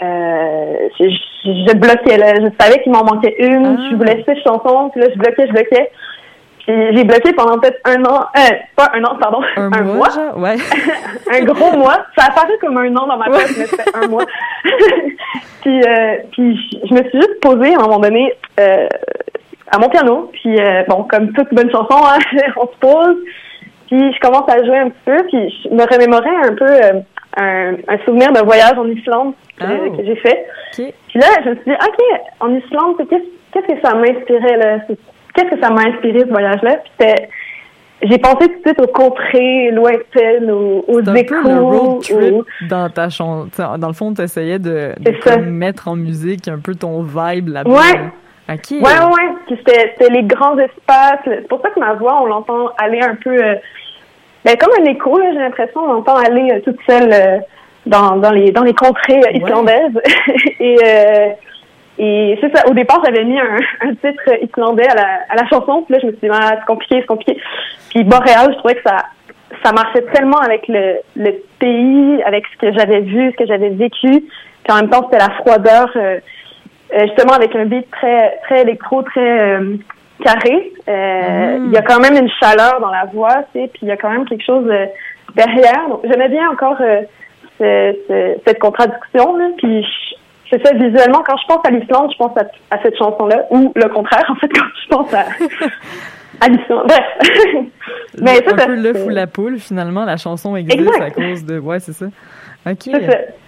Euh, 0.01 0.73
je, 0.99 1.05
je, 1.05 1.51
je 1.67 1.75
bloquais 1.75 2.17
là. 2.17 2.35
Je 2.35 2.49
savais 2.59 2.81
qu'il 2.81 2.91
m'en 2.91 3.03
manquait 3.03 3.35
une. 3.39 3.77
Ah. 3.77 3.89
Je 3.91 3.95
voulais 3.95 4.23
six 4.27 4.41
chansons. 4.43 4.89
Puis 4.89 5.01
là, 5.01 5.07
je 5.13 5.19
bloquais, 5.19 5.47
je 5.47 5.51
bloquais. 5.51 5.91
Puis 6.59 6.75
j'ai 6.95 7.03
bloqué 7.03 7.33
pendant 7.33 7.57
peut-être 7.59 7.79
un 7.85 8.03
an. 8.05 8.25
Euh, 8.37 8.55
pas 8.75 8.91
un 8.93 9.03
an, 9.03 9.15
pardon. 9.19 9.41
Un, 9.55 9.71
un 9.73 9.81
mois? 9.83 10.09
Ouais. 10.35 10.55
un 11.33 11.43
gros 11.45 11.77
mois. 11.77 12.05
Ça 12.17 12.25
a 12.27 12.31
paru 12.31 12.53
comme 12.61 12.77
un 12.77 12.95
an 12.95 13.07
dans 13.07 13.17
ma 13.17 13.25
tête, 13.25 13.55
mais 13.57 13.65
c'était 13.65 13.95
un 13.97 14.07
mois. 14.07 14.25
puis, 15.61 15.81
euh, 15.81 16.15
puis 16.31 16.57
je 16.87 16.93
me 16.93 17.01
suis 17.09 17.19
juste 17.19 17.39
posée 17.41 17.73
à 17.73 17.79
un 17.79 17.83
moment 17.83 17.99
donné 17.99 18.33
euh, 18.59 18.87
à 19.71 19.79
mon 19.79 19.89
piano. 19.89 20.29
Puis 20.33 20.59
euh, 20.59 20.83
bon, 20.87 21.03
comme 21.03 21.31
toute 21.33 21.53
bonne 21.53 21.71
chanson, 21.71 21.95
hein, 22.05 22.19
on 22.57 22.67
se 22.67 22.77
pose. 22.79 23.17
Puis 23.87 24.13
je 24.13 24.19
commence 24.19 24.47
à 24.49 24.63
jouer 24.63 24.77
un 24.79 24.89
petit 24.89 25.03
peu. 25.05 25.17
Puis 25.27 25.61
je 25.63 25.69
me 25.69 25.83
remémorais 25.83 26.35
un 26.49 26.55
peu 26.55 26.65
euh, 26.65 27.01
un, 27.37 27.73
un 27.87 27.97
souvenir 28.05 28.31
d'un 28.31 28.43
voyage 28.43 28.77
en 28.77 28.87
Islande 28.87 29.33
que, 29.57 29.65
Oh. 29.65 29.97
que 29.97 30.05
j'ai 30.05 30.15
fait. 30.17 30.45
Puis 31.09 31.19
là, 31.19 31.27
je 31.43 31.49
me 31.49 31.55
suis 31.55 31.63
dit, 31.65 31.71
OK, 31.73 32.19
en 32.39 32.55
Islande, 32.55 32.95
qu'est-ce 33.09 33.65
que 33.67 33.81
ça 33.81 33.93
m'inspirait, 33.95 34.57
là? 34.57 34.77
Qu'est-ce 35.33 35.49
que 35.55 35.61
ça 35.61 35.69
m'a 35.69 35.81
inspiré, 35.81 36.19
ce 36.21 36.27
voyage-là? 36.29 36.77
C'était- 36.97 37.29
j'ai 38.01 38.17
pensé 38.17 38.47
tout 38.47 38.55
de 38.59 38.61
suite 38.65 38.81
aux 38.81 38.87
contrées 38.87 39.71
lointaines, 39.71 40.49
aux, 40.49 40.85
aux 40.87 41.01
C'est 41.03 41.09
un 41.09 41.15
échos. 41.15 41.35
peu 41.43 41.49
le 41.49 41.59
road 41.61 42.01
trip 42.01 42.15
aux- 42.33 42.45
dans 42.69 42.89
ta 42.89 43.09
chanson. 43.09 43.47
Dans 43.77 43.87
le 43.87 43.93
fond, 43.93 44.13
tu 44.13 44.21
essayais 44.21 44.57
de, 44.59 44.93
de 44.99 45.39
mettre 45.41 45.87
en 45.89 45.95
musique 45.97 46.47
un 46.47 46.59
peu 46.59 46.75
ton 46.75 47.01
vibe 47.03 47.49
là-bas. 47.49 47.69
Ouais. 47.69 47.99
OK. 48.51 48.71
Ouais, 48.71 48.79
ouais. 48.81 49.33
Puis 49.47 49.57
c'était 49.57 49.93
c'était 49.97 50.11
les 50.13 50.23
grands 50.23 50.57
espaces. 50.57 51.19
C'est 51.25 51.47
pour 51.47 51.61
ça 51.61 51.69
que 51.69 51.79
ma 51.79 51.93
voix, 51.93 52.21
on 52.21 52.25
l'entend 52.25 52.69
aller 52.77 53.01
un 53.01 53.15
peu... 53.15 53.31
euh, 53.31 53.55
ben, 54.45 54.55
comme 54.57 54.71
un 54.81 54.89
écho, 54.89 55.19
là, 55.19 55.25
j'ai 55.33 55.39
l'impression. 55.39 55.81
On 55.81 55.93
l'entend 55.93 56.15
aller 56.15 56.49
euh, 56.53 56.59
toute 56.61 56.79
seule 56.87 57.11
euh, 57.13 57.37
dans, 57.85 58.15
dans, 58.15 58.31
les, 58.31 58.51
dans 58.51 58.63
les 58.63 58.73
contrées 58.73 59.19
islandaises. 59.33 59.99
et 60.61 60.77
et 61.99 62.37
c'est 62.41 62.55
ça. 62.55 62.67
Au 62.67 62.73
départ, 62.73 63.01
j'avais 63.05 63.23
mis 63.25 63.39
un, 63.39 63.57
un 63.81 63.89
titre 63.95 64.23
islandais 64.41 64.87
à 64.89 64.95
la, 64.95 65.07
à 65.29 65.35
la 65.35 65.47
chanson. 65.47 65.83
Puis 65.83 65.93
là, 65.93 65.99
je 66.01 66.07
me 66.07 66.11
suis 66.13 66.21
dit, 66.21 66.29
ah, 66.33 66.55
c'est 66.57 66.65
compliqué, 66.65 66.95
c'est 67.01 67.05
compliqué. 67.05 67.37
Puis 67.89 68.03
Boréal, 68.03 68.51
je 68.53 68.57
trouvais 68.57 68.75
que 68.75 68.83
ça 68.89 68.97
ça 69.65 69.71
marchait 69.73 70.03
tellement 70.13 70.37
avec 70.37 70.67
le, 70.67 70.97
le 71.15 71.31
pays, 71.59 72.23
avec 72.23 72.45
ce 72.53 72.57
que 72.67 72.71
j'avais 72.77 73.01
vu, 73.01 73.31
ce 73.31 73.35
que 73.35 73.45
j'avais 73.47 73.69
vécu. 73.69 74.09
Puis 74.63 74.71
en 74.71 74.75
même 74.75 74.89
temps, 74.89 75.03
c'était 75.05 75.17
la 75.23 75.33
froideur... 75.35 75.89
euh, 75.95 76.19
euh, 76.93 77.01
justement 77.07 77.33
avec 77.33 77.55
un 77.55 77.65
beat 77.65 77.89
très 77.91 78.39
très 78.45 78.61
électro, 78.61 79.01
très 79.03 79.41
euh, 79.41 79.75
carré. 80.23 80.71
Mm. 80.87 81.65
Il 81.67 81.71
y 81.73 81.77
a 81.77 81.81
quand 81.81 81.99
même 81.99 82.15
une 82.15 82.29
chaleur 82.39 82.79
dans 82.79 82.89
la 82.91 83.05
voix, 83.05 83.43
tu 83.53 83.59
sais, 83.61 83.67
puis 83.67 83.79
il 83.83 83.87
y 83.89 83.91
a 83.91 83.97
quand 83.97 84.09
même 84.09 84.25
quelque 84.25 84.43
chose 84.45 84.65
derrière. 85.35 85.87
Donc 85.89 86.01
j'aimais 86.03 86.29
bien 86.29 86.49
encore 86.49 86.77
ce- 87.59 87.93
ce- 88.07 88.37
cette 88.45 88.59
contradiction. 88.59 89.35
Là. 89.35 89.45
Puis 89.57 89.83
je- 89.83 90.15
c'est 90.49 90.65
ça 90.65 90.73
visuellement 90.73 91.21
quand 91.25 91.37
je 91.37 91.47
pense 91.47 91.65
à 91.65 91.71
l'Islande, 91.71 92.11
je 92.11 92.17
pense 92.17 92.37
à, 92.37 92.75
à 92.75 92.81
cette 92.81 92.97
chanson-là, 92.97 93.45
ou 93.51 93.71
le 93.75 93.87
contraire 93.89 94.25
en 94.29 94.35
fait 94.35 94.47
quand 94.53 94.65
je 94.83 94.87
pense 94.89 95.13
à 95.13 95.25
à 96.41 96.47
l'Islande. 96.47 96.87
Bref. 96.87 97.63
Mais 98.21 98.35
ça, 98.35 98.53
un 98.53 98.57
ça, 98.57 98.65
peu 98.67 98.75
l'œuf 98.75 99.05
ou 99.05 99.09
la 99.09 99.27
poule, 99.27 99.59
finalement, 99.59 100.05
la 100.05 100.17
chanson 100.17 100.55
existe 100.55 100.79
Exact. 100.79 101.01
à 101.01 101.11
cause 101.11 101.45
de... 101.45 101.59
Ouais, 101.59 101.79
c'est 101.79 101.91
ça. 101.93 102.05
OK. 102.69 102.89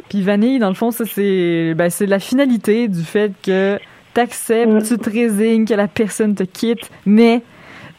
Puis 0.10 0.22
Vanille, 0.22 0.60
dans 0.60 0.68
le 0.70 0.74
fond, 0.76 0.92
ça, 0.92 1.06
c'est 1.06 1.74
ben, 1.76 1.90
c'est 1.90 2.06
la 2.06 2.20
finalité 2.20 2.88
du 2.90 3.02
fait 3.04 3.32
que 3.46 3.80
t'acceptes, 4.14 4.70
Mm. 4.72 4.82
tu 4.84 4.98
te 4.98 5.10
résignes, 5.10 5.66
que 5.66 5.74
la 5.74 5.88
personne 5.88 6.36
te 6.36 6.44
quitte, 6.44 6.90
mais 7.06 7.42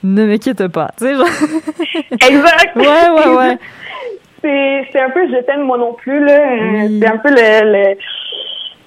ne 0.04 0.26
me 0.26 0.36
quitte 0.36 0.66
pas. 0.68 0.88
Tu 0.98 1.04
sais, 1.06 1.14
genre... 1.14 1.26
Exact. 2.10 2.76
Ouais, 2.76 2.84
ouais, 2.84 3.36
ouais. 3.36 3.58
c'est 4.92 5.00
un 5.00 5.10
peu 5.10 5.26
je 5.28 5.40
t'aime 5.46 5.62
moi 5.62 5.78
non 5.78 5.94
plus 5.94 6.22
là 6.24 6.38
Oui. 6.60 7.00
c'est 7.00 7.06
un 7.08 7.16
peu 7.18 7.30
le, 7.30 7.72
le 7.72 7.96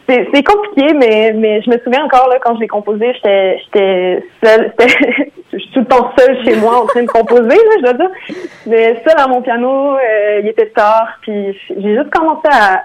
c'est 0.07 0.27
c'est 0.33 0.43
compliqué 0.43 0.93
mais 0.93 1.33
mais 1.33 1.61
je 1.61 1.69
me 1.69 1.77
souviens 1.79 2.05
encore 2.05 2.27
là 2.29 2.37
quand 2.43 2.55
je 2.55 2.59
l'ai 2.61 2.67
composé 2.67 3.13
j'étais 3.15 3.59
j'étais 3.59 4.23
seule 4.43 4.73
j'étais 4.79 5.31
je 5.53 5.57
suis 5.57 5.71
tout 5.71 5.79
le 5.79 5.85
temps 5.85 6.11
seule 6.17 6.43
chez 6.45 6.55
moi 6.57 6.81
en 6.81 6.85
train 6.85 7.01
de 7.03 7.07
composer 7.07 7.43
là 7.47 7.71
je 7.77 7.81
dois 7.83 7.93
dire. 7.93 8.09
Mais 8.67 9.01
seule 9.07 9.17
à 9.19 9.27
mon 9.27 9.41
piano 9.41 9.95
euh, 9.95 10.39
il 10.43 10.47
était 10.49 10.67
tard 10.69 11.07
puis 11.21 11.57
j'ai 11.69 11.95
juste 11.95 12.09
commencé 12.11 12.47
à 12.51 12.83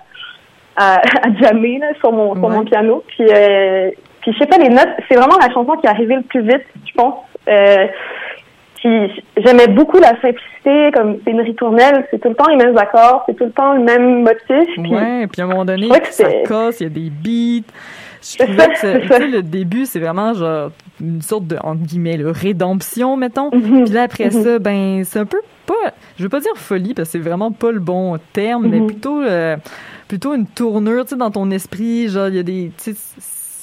à, 0.76 0.94
à 0.98 1.34
jammer 1.42 1.78
là, 1.78 1.88
sur 1.98 2.12
mon 2.12 2.34
sur 2.34 2.44
Ouais. 2.44 2.56
mon 2.56 2.64
piano. 2.64 3.02
Puis 3.08 3.26
euh, 3.28 3.90
puis 4.22 4.32
je 4.32 4.38
sais 4.38 4.46
pas 4.46 4.58
les 4.58 4.68
notes 4.68 4.88
c'est 5.08 5.16
vraiment 5.16 5.36
la 5.40 5.52
chanson 5.52 5.76
qui 5.76 5.86
est 5.86 5.90
arrivée 5.90 6.16
le 6.16 6.22
plus 6.22 6.42
vite 6.42 6.64
je 6.86 6.92
pense. 6.94 7.14
Euh, 7.48 7.86
puis 8.80 9.22
j'aimais 9.36 9.68
beaucoup 9.68 9.98
la 9.98 10.20
simplicité, 10.20 10.90
comme 10.94 11.18
c'est 11.24 11.30
une 11.30 11.40
ritournelle, 11.42 12.06
c'est 12.10 12.18
tout 12.20 12.28
le 12.30 12.34
temps 12.34 12.48
les 12.48 12.56
mêmes 12.56 12.76
accords, 12.76 13.22
c'est 13.26 13.34
tout 13.36 13.44
le 13.44 13.52
temps 13.52 13.74
le 13.74 13.82
même 13.84 14.22
motif. 14.22 14.68
Puis 14.74 14.90
Ouais, 14.94 15.26
puis 15.26 15.42
à 15.42 15.44
un 15.44 15.48
moment 15.48 15.64
donné, 15.64 15.88
ça 16.10 16.28
casse, 16.46 16.80
il 16.80 16.84
y 16.84 16.86
a 16.86 16.88
des 16.88 17.10
beats. 17.10 17.66
Je 18.22 18.44
trouvais 18.44 18.68
que 18.68 18.76
ça. 18.78 19.18
le 19.18 19.42
début, 19.42 19.86
c'est 19.86 19.98
vraiment 20.00 20.34
genre 20.34 20.70
une 21.00 21.22
sorte 21.22 21.46
de, 21.46 21.56
entre 21.62 21.82
guillemets, 21.82 22.18
le 22.18 22.30
rédemption, 22.30 23.16
mettons. 23.16 23.50
Mhm. 23.52 23.84
Puis 23.84 23.94
là, 23.94 24.02
après 24.02 24.26
Mhm. 24.26 24.30
ça, 24.42 24.58
ben, 24.58 25.04
c'est 25.04 25.18
un 25.18 25.24
peu 25.24 25.40
pas, 25.66 25.92
je 26.18 26.22
veux 26.24 26.28
pas 26.28 26.40
dire 26.40 26.52
folie, 26.56 26.92
parce 26.94 27.08
que 27.08 27.12
c'est 27.12 27.24
vraiment 27.26 27.50
pas 27.52 27.70
le 27.72 27.78
bon 27.80 28.18
terme, 28.34 28.66
mais 28.68 28.80
Mhm. 28.80 28.86
plutôt, 28.88 29.22
euh, 29.22 29.56
plutôt 30.08 30.34
une 30.34 30.46
tournure, 30.46 31.04
tu 31.04 31.10
sais, 31.10 31.16
dans 31.16 31.30
ton 31.30 31.50
esprit, 31.50 32.08
genre, 32.08 32.28
il 32.28 32.34
y 32.34 32.38
a 32.40 32.42
des, 32.42 32.72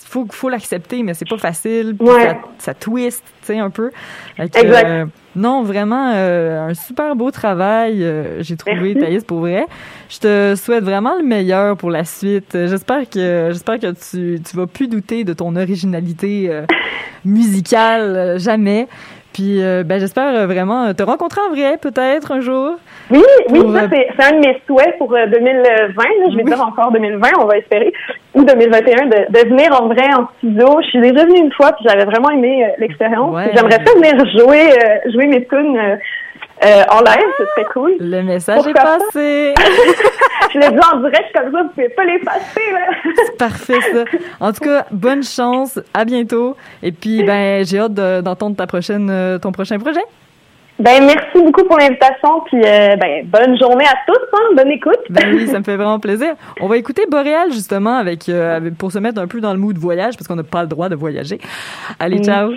faut, 0.07 0.25
faut 0.29 0.49
l'accepter, 0.49 1.03
mais 1.03 1.13
c'est 1.13 1.27
pas 1.27 1.37
facile. 1.37 1.95
puis 1.97 2.07
Ouais. 2.07 2.27
Ça, 2.27 2.37
ça 2.59 2.73
twist, 2.73 3.23
tu 3.41 3.47
sais, 3.47 3.59
un 3.59 3.69
peu. 3.69 3.91
Exact. 4.37 4.85
euh, 4.87 5.05
non, 5.35 5.63
vraiment, 5.63 6.13
euh, 6.15 6.69
un 6.69 6.73
super 6.73 7.15
beau 7.15 7.29
travail, 7.29 8.03
euh, 8.03 8.41
j'ai 8.41 8.55
trouvé. 8.55 8.95
Thaïs, 8.95 9.23
pour 9.23 9.39
vrai. 9.39 9.65
Je 10.09 10.19
te 10.19 10.55
souhaite 10.55 10.83
vraiment 10.83 11.15
le 11.17 11.23
meilleur 11.23 11.77
pour 11.77 11.91
la 11.91 12.05
suite. 12.05 12.51
J'espère 12.53 13.09
que, 13.09 13.49
j'espère 13.51 13.79
que 13.79 13.91
tu, 13.91 14.41
tu 14.41 14.55
vas 14.55 14.67
plus 14.67 14.87
douter 14.87 15.23
de 15.23 15.33
ton 15.33 15.55
originalité 15.55 16.49
musicale, 17.25 18.39
jamais. 18.39 18.87
Puis, 19.37 19.61
euh, 19.63 19.83
ben, 19.83 19.99
j'espère 19.99 20.33
euh, 20.35 20.47
vraiment 20.47 20.91
te 20.95 21.03
rencontrer 21.03 21.41
en 21.47 21.53
vrai, 21.53 21.77
peut-être, 21.79 22.31
un 22.31 22.39
jour. 22.39 22.71
Oui, 23.11 23.21
oui, 23.51 23.59
Pour, 23.61 23.71
ça 23.71 23.83
euh, 23.83 23.87
c'est 23.91 24.07
c'est 24.17 24.33
un 24.33 24.39
de 24.39 24.47
mes 24.47 24.59
souhaits 24.65 24.97
pour 24.97 25.13
euh, 25.13 25.27
2020. 25.27 25.63
là, 25.63 26.05
je 26.31 26.35
vais 26.37 26.43
Oui. 26.43 26.49
dire 26.49 26.59
encore 26.59 26.91
2020, 26.91 27.27
on 27.39 27.45
va 27.45 27.57
espérer, 27.59 27.93
ou 28.33 28.43
2021, 28.43 29.05
de, 29.05 29.09
de 29.29 29.49
venir 29.49 29.79
en 29.79 29.85
vrai 29.89 30.07
en 30.17 30.27
studio. 30.39 30.79
Je 30.81 30.87
suis 30.87 31.01
déjà 31.01 31.23
venue 31.23 31.37
une 31.39 31.51
fois, 31.51 31.71
puis 31.73 31.85
j'avais 31.87 32.05
vraiment 32.05 32.31
aimé 32.31 32.65
euh, 32.65 32.69
l'expérience. 32.79 33.35
Ouais. 33.35 33.51
J'aimerais 33.55 33.77
ça 33.85 33.93
venir 33.93 34.15
jouer, 34.39 34.71
euh, 34.71 35.11
jouer 35.11 35.27
mes 35.27 35.45
tunes 35.45 35.77
euh, 36.63 36.83
en 36.89 36.99
live, 37.01 37.27
ce 37.37 37.43
serait 37.45 37.65
cool. 37.73 37.95
Le 37.99 38.21
message 38.23 38.59
est 38.67 38.73
Pourquoi 38.73 38.97
passé. 38.99 39.53
Je 40.53 40.59
l'ai 40.59 40.69
dit 40.69 40.79
en 40.93 40.97
direct 40.99 41.25
comme 41.35 41.51
ça, 41.51 41.63
vous 41.63 41.69
pouvez 41.69 41.89
pas 41.89 42.05
les 42.05 42.19
passer. 42.19 42.71
Là. 42.71 43.11
C'est 43.25 43.37
parfait, 43.37 43.81
ça. 43.93 44.03
En 44.39 44.51
tout 44.53 44.63
cas, 44.63 44.85
bonne 44.91 45.23
chance. 45.23 45.79
À 45.93 46.05
bientôt. 46.05 46.55
Et 46.81 46.91
puis, 46.91 47.23
ben, 47.23 47.65
j'ai 47.65 47.79
hâte 47.79 47.93
de- 47.93 48.21
d'entendre 48.21 48.55
ta 48.55 48.65
prochaine, 48.65 49.09
euh, 49.11 49.37
ton 49.39 49.51
prochain 49.51 49.77
projet. 49.77 49.99
Ben 50.79 51.03
merci 51.03 51.43
beaucoup 51.43 51.63
pour 51.65 51.79
l'invitation, 51.79 52.41
puis 52.45 52.61
euh, 52.63 52.95
ben 52.97 53.25
bonne 53.25 53.57
journée 53.59 53.85
à 53.85 53.95
tous, 54.05 54.19
hein, 54.31 54.53
bonne 54.55 54.69
écoute. 54.69 54.99
Ben 55.09 55.33
oui, 55.33 55.47
ça 55.47 55.57
me 55.57 55.63
fait 55.63 55.75
vraiment 55.75 55.99
plaisir. 55.99 56.35
On 56.61 56.67
va 56.67 56.77
écouter 56.77 57.03
Boréal, 57.09 57.51
justement, 57.51 57.95
avec, 57.97 58.29
euh, 58.29 58.57
avec- 58.57 58.77
pour 58.77 58.91
se 58.91 58.99
mettre 58.99 59.19
un 59.19 59.25
peu 59.27 59.41
dans 59.41 59.53
le 59.53 59.59
mood 59.59 59.75
voyage, 59.75 60.15
parce 60.17 60.27
qu'on 60.27 60.35
n'a 60.35 60.43
pas 60.43 60.61
le 60.61 60.67
droit 60.67 60.87
de 60.87 60.95
voyager. 60.95 61.39
Allez, 61.99 62.19
Mm. 62.19 62.23
ciao. 62.23 62.51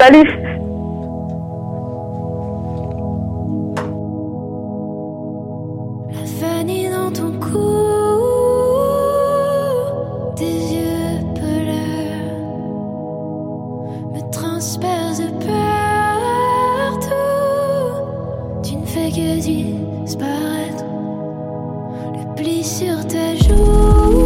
Salut. 0.00 0.71
Dans 7.02 7.10
ton 7.10 7.32
cou, 7.40 7.58
tes 10.36 10.44
yeux 10.44 11.18
pleurs 11.34 12.36
me 14.12 14.20
transpercent 14.30 15.32
partout. 15.40 17.08
Tu 18.62 18.76
ne 18.76 18.86
fais 18.86 19.10
que 19.10 19.40
disparaître 19.40 20.84
Le 22.14 22.34
pli 22.36 22.62
sur 22.62 23.04
ta 23.08 23.34
joue. 23.34 24.21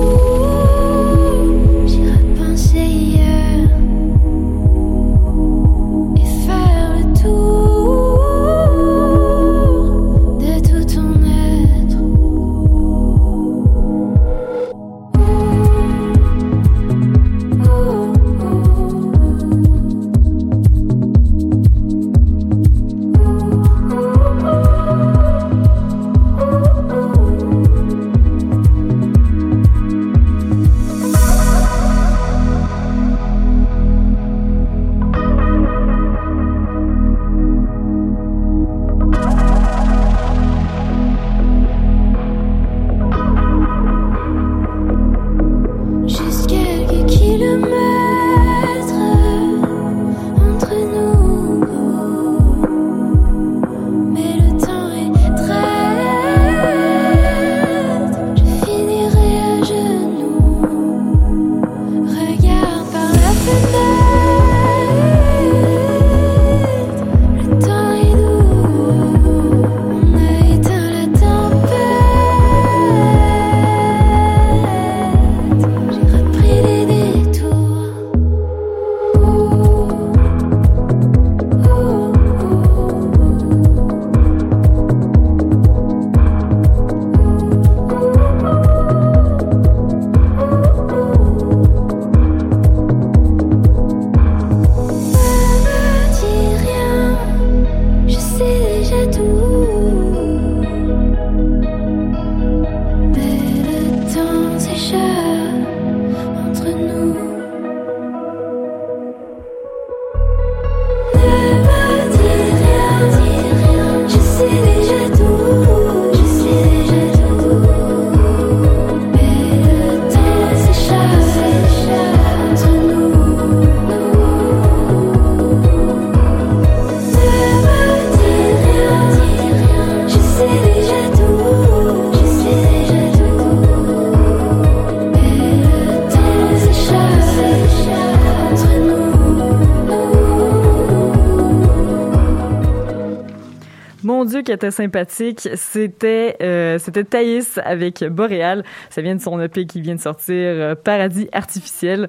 Dieu, 144.26 144.42
qui 144.42 144.52
était 144.52 144.70
sympathique. 144.70 145.48
C'était 145.54 146.36
euh, 146.42 146.78
c'était 146.78 147.04
Thaïs 147.04 147.58
avec 147.64 148.04
Boréal. 148.04 148.64
Ça 148.90 149.02
vient 149.02 149.14
de 149.14 149.20
son 149.20 149.40
EP 149.40 149.66
qui 149.66 149.80
vient 149.80 149.94
de 149.94 150.00
sortir, 150.00 150.34
euh, 150.34 150.74
Paradis 150.74 151.28
artificiel. 151.32 152.08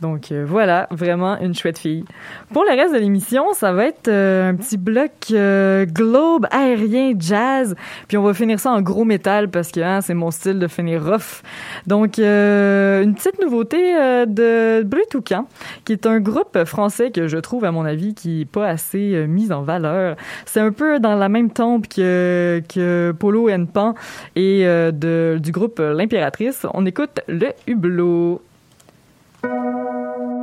Donc 0.00 0.30
euh, 0.30 0.44
voilà, 0.46 0.86
vraiment 0.90 1.38
une 1.40 1.54
chouette 1.54 1.78
fille. 1.78 2.04
Pour 2.52 2.64
le 2.64 2.70
reste 2.70 2.94
de 2.94 2.98
l'émission, 2.98 3.52
ça 3.52 3.72
va 3.72 3.86
être 3.86 4.08
euh, 4.08 4.50
un 4.50 4.54
petit 4.54 4.76
bloc 4.76 5.10
euh, 5.32 5.86
globe 5.86 6.46
aérien 6.50 7.14
jazz, 7.18 7.74
puis 8.06 8.16
on 8.16 8.22
va 8.22 8.32
finir 8.32 8.60
ça 8.60 8.70
en 8.70 8.80
gros 8.80 9.04
métal 9.04 9.48
parce 9.48 9.72
que 9.72 9.80
hein, 9.80 10.00
c'est 10.00 10.14
mon 10.14 10.30
style 10.30 10.60
de 10.60 10.68
finir 10.68 11.04
rough. 11.04 11.42
Donc 11.86 12.18
une 12.18 13.14
petite 13.14 13.40
nouveauté 13.42 13.94
de 14.26 14.82
Bleu 14.84 15.02
Toucan, 15.10 15.46
qui 15.84 15.92
est 15.92 16.06
un 16.06 16.20
groupe 16.20 16.64
français 16.64 17.10
que 17.10 17.26
je 17.26 17.38
trouve 17.38 17.64
à 17.64 17.72
mon 17.72 17.84
avis 17.84 18.14
qui 18.14 18.42
est 18.42 18.44
pas 18.44 18.68
assez 18.68 19.26
mis 19.26 19.52
en 19.52 19.62
valeur. 19.62 20.16
C'est 20.46 20.60
un 20.60 20.72
peu 20.72 21.00
dans 21.00 21.14
la 21.14 21.28
même 21.28 21.50
tombe 21.50 21.86
que 21.86 22.62
que 22.68 23.12
Polo 23.18 23.50
and 23.50 23.66
Pan 23.66 23.94
et 24.36 24.64
du 24.92 25.52
groupe 25.52 25.80
L'Impératrice. 25.80 26.66
On 26.74 26.86
écoute 26.86 27.20
le 27.26 27.48
hublot. 27.66 28.42
Música 29.42 30.37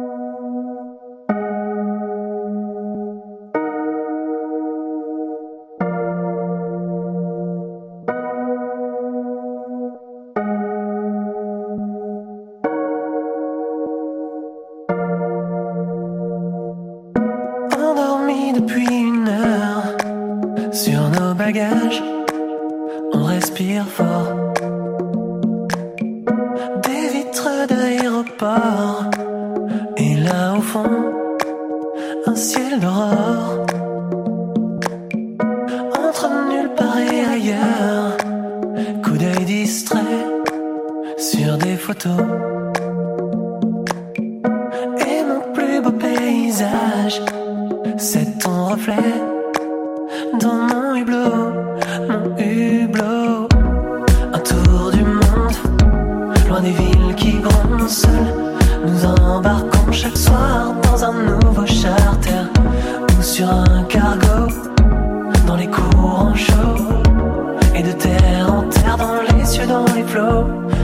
flow. 70.16 70.75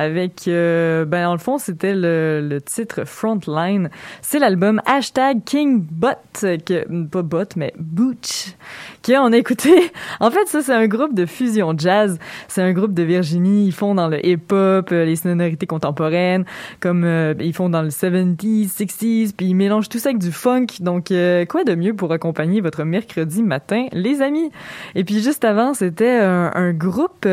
Avec, 0.00 0.48
euh, 0.48 1.04
ben 1.04 1.24
dans 1.24 1.32
le 1.32 1.38
fond, 1.38 1.58
c'était 1.58 1.94
le, 1.94 2.40
le 2.40 2.60
titre 2.60 3.04
Frontline. 3.04 3.90
C'est 4.22 4.38
l'album 4.38 4.80
hashtag 4.86 5.44
King 5.44 5.84
Bot, 5.90 6.08
que, 6.40 7.04
pas 7.04 7.22
Bot, 7.22 7.44
mais 7.56 7.72
Booch, 7.78 8.54
qu'on 9.04 9.32
a 9.32 9.36
écouté. 9.36 9.92
En 10.20 10.30
fait, 10.30 10.46
ça, 10.46 10.60
c'est 10.62 10.72
un 10.72 10.86
groupe 10.86 11.14
de 11.14 11.24
fusion 11.24 11.74
jazz. 11.76 12.18
C'est 12.48 12.62
un 12.62 12.72
groupe 12.72 12.92
de 12.92 13.02
Virginie. 13.02 13.66
Ils 13.66 13.72
font 13.72 13.94
dans 13.94 14.08
le 14.08 14.24
hip-hop, 14.24 14.90
euh, 14.92 15.04
les 15.04 15.16
sonorités 15.16 15.66
contemporaines, 15.66 16.44
comme 16.80 17.04
euh, 17.04 17.34
ils 17.40 17.54
font 17.54 17.68
dans 17.68 17.82
le 17.82 17.88
70s, 17.88 18.68
60s, 18.68 19.32
puis 19.36 19.46
ils 19.46 19.54
mélangent 19.54 19.88
tout 19.88 19.98
ça 19.98 20.10
avec 20.10 20.20
du 20.20 20.32
funk. 20.32 20.66
Donc, 20.80 21.10
euh, 21.10 21.44
quoi 21.46 21.64
de 21.64 21.74
mieux 21.74 21.94
pour 21.94 22.12
accompagner 22.12 22.60
votre 22.60 22.84
mercredi 22.84 23.42
matin, 23.42 23.86
les 23.92 24.20
amis? 24.22 24.50
Et 24.94 25.04
puis, 25.04 25.22
juste 25.22 25.44
avant, 25.44 25.74
c'était 25.74 26.18
un, 26.18 26.50
un 26.54 26.72
groupe... 26.72 27.26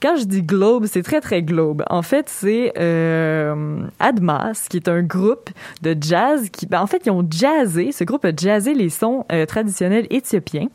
quand 0.00 0.16
je 0.16 0.24
dis 0.24 0.42
globe, 0.42 0.86
c'est 0.86 1.02
très 1.02 1.20
très 1.20 1.42
globe. 1.42 1.82
En 1.88 2.02
fait, 2.02 2.28
c'est 2.28 2.72
euh, 2.78 3.78
Admas, 4.00 4.66
qui 4.68 4.76
est 4.76 4.88
un 4.88 5.02
groupe 5.02 5.50
de 5.82 5.96
jazz 6.00 6.48
qui, 6.50 6.66
ben, 6.66 6.80
en 6.80 6.86
fait, 6.86 7.02
ils 7.06 7.10
ont 7.10 7.26
jazzé. 7.28 7.92
Ce 7.92 8.04
groupe 8.04 8.24
a 8.24 8.32
jazzé 8.34 8.74
les 8.74 8.88
sons 8.88 9.24
euh, 9.32 9.46
traditionnels 9.46 10.06
éthiopiens. 10.10 10.68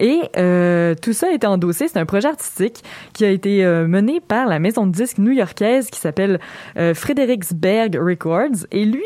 Et 0.00 0.20
euh, 0.36 0.94
tout 1.00 1.12
ça 1.12 1.28
a 1.28 1.32
été 1.32 1.46
endossé. 1.46 1.88
C'est 1.88 1.98
un 1.98 2.06
projet 2.06 2.28
artistique 2.28 2.82
qui 3.12 3.24
a 3.24 3.30
été 3.30 3.64
mené 3.64 4.20
par 4.20 4.46
la 4.46 4.58
maison 4.58 4.86
de 4.86 4.92
disques 4.92 5.18
new-yorkaise 5.18 5.90
qui 5.90 6.00
s'appelle 6.00 6.40
Fredericksberg 6.74 7.98
Records. 8.00 8.66
Et 8.70 8.84
lui, 8.84 9.02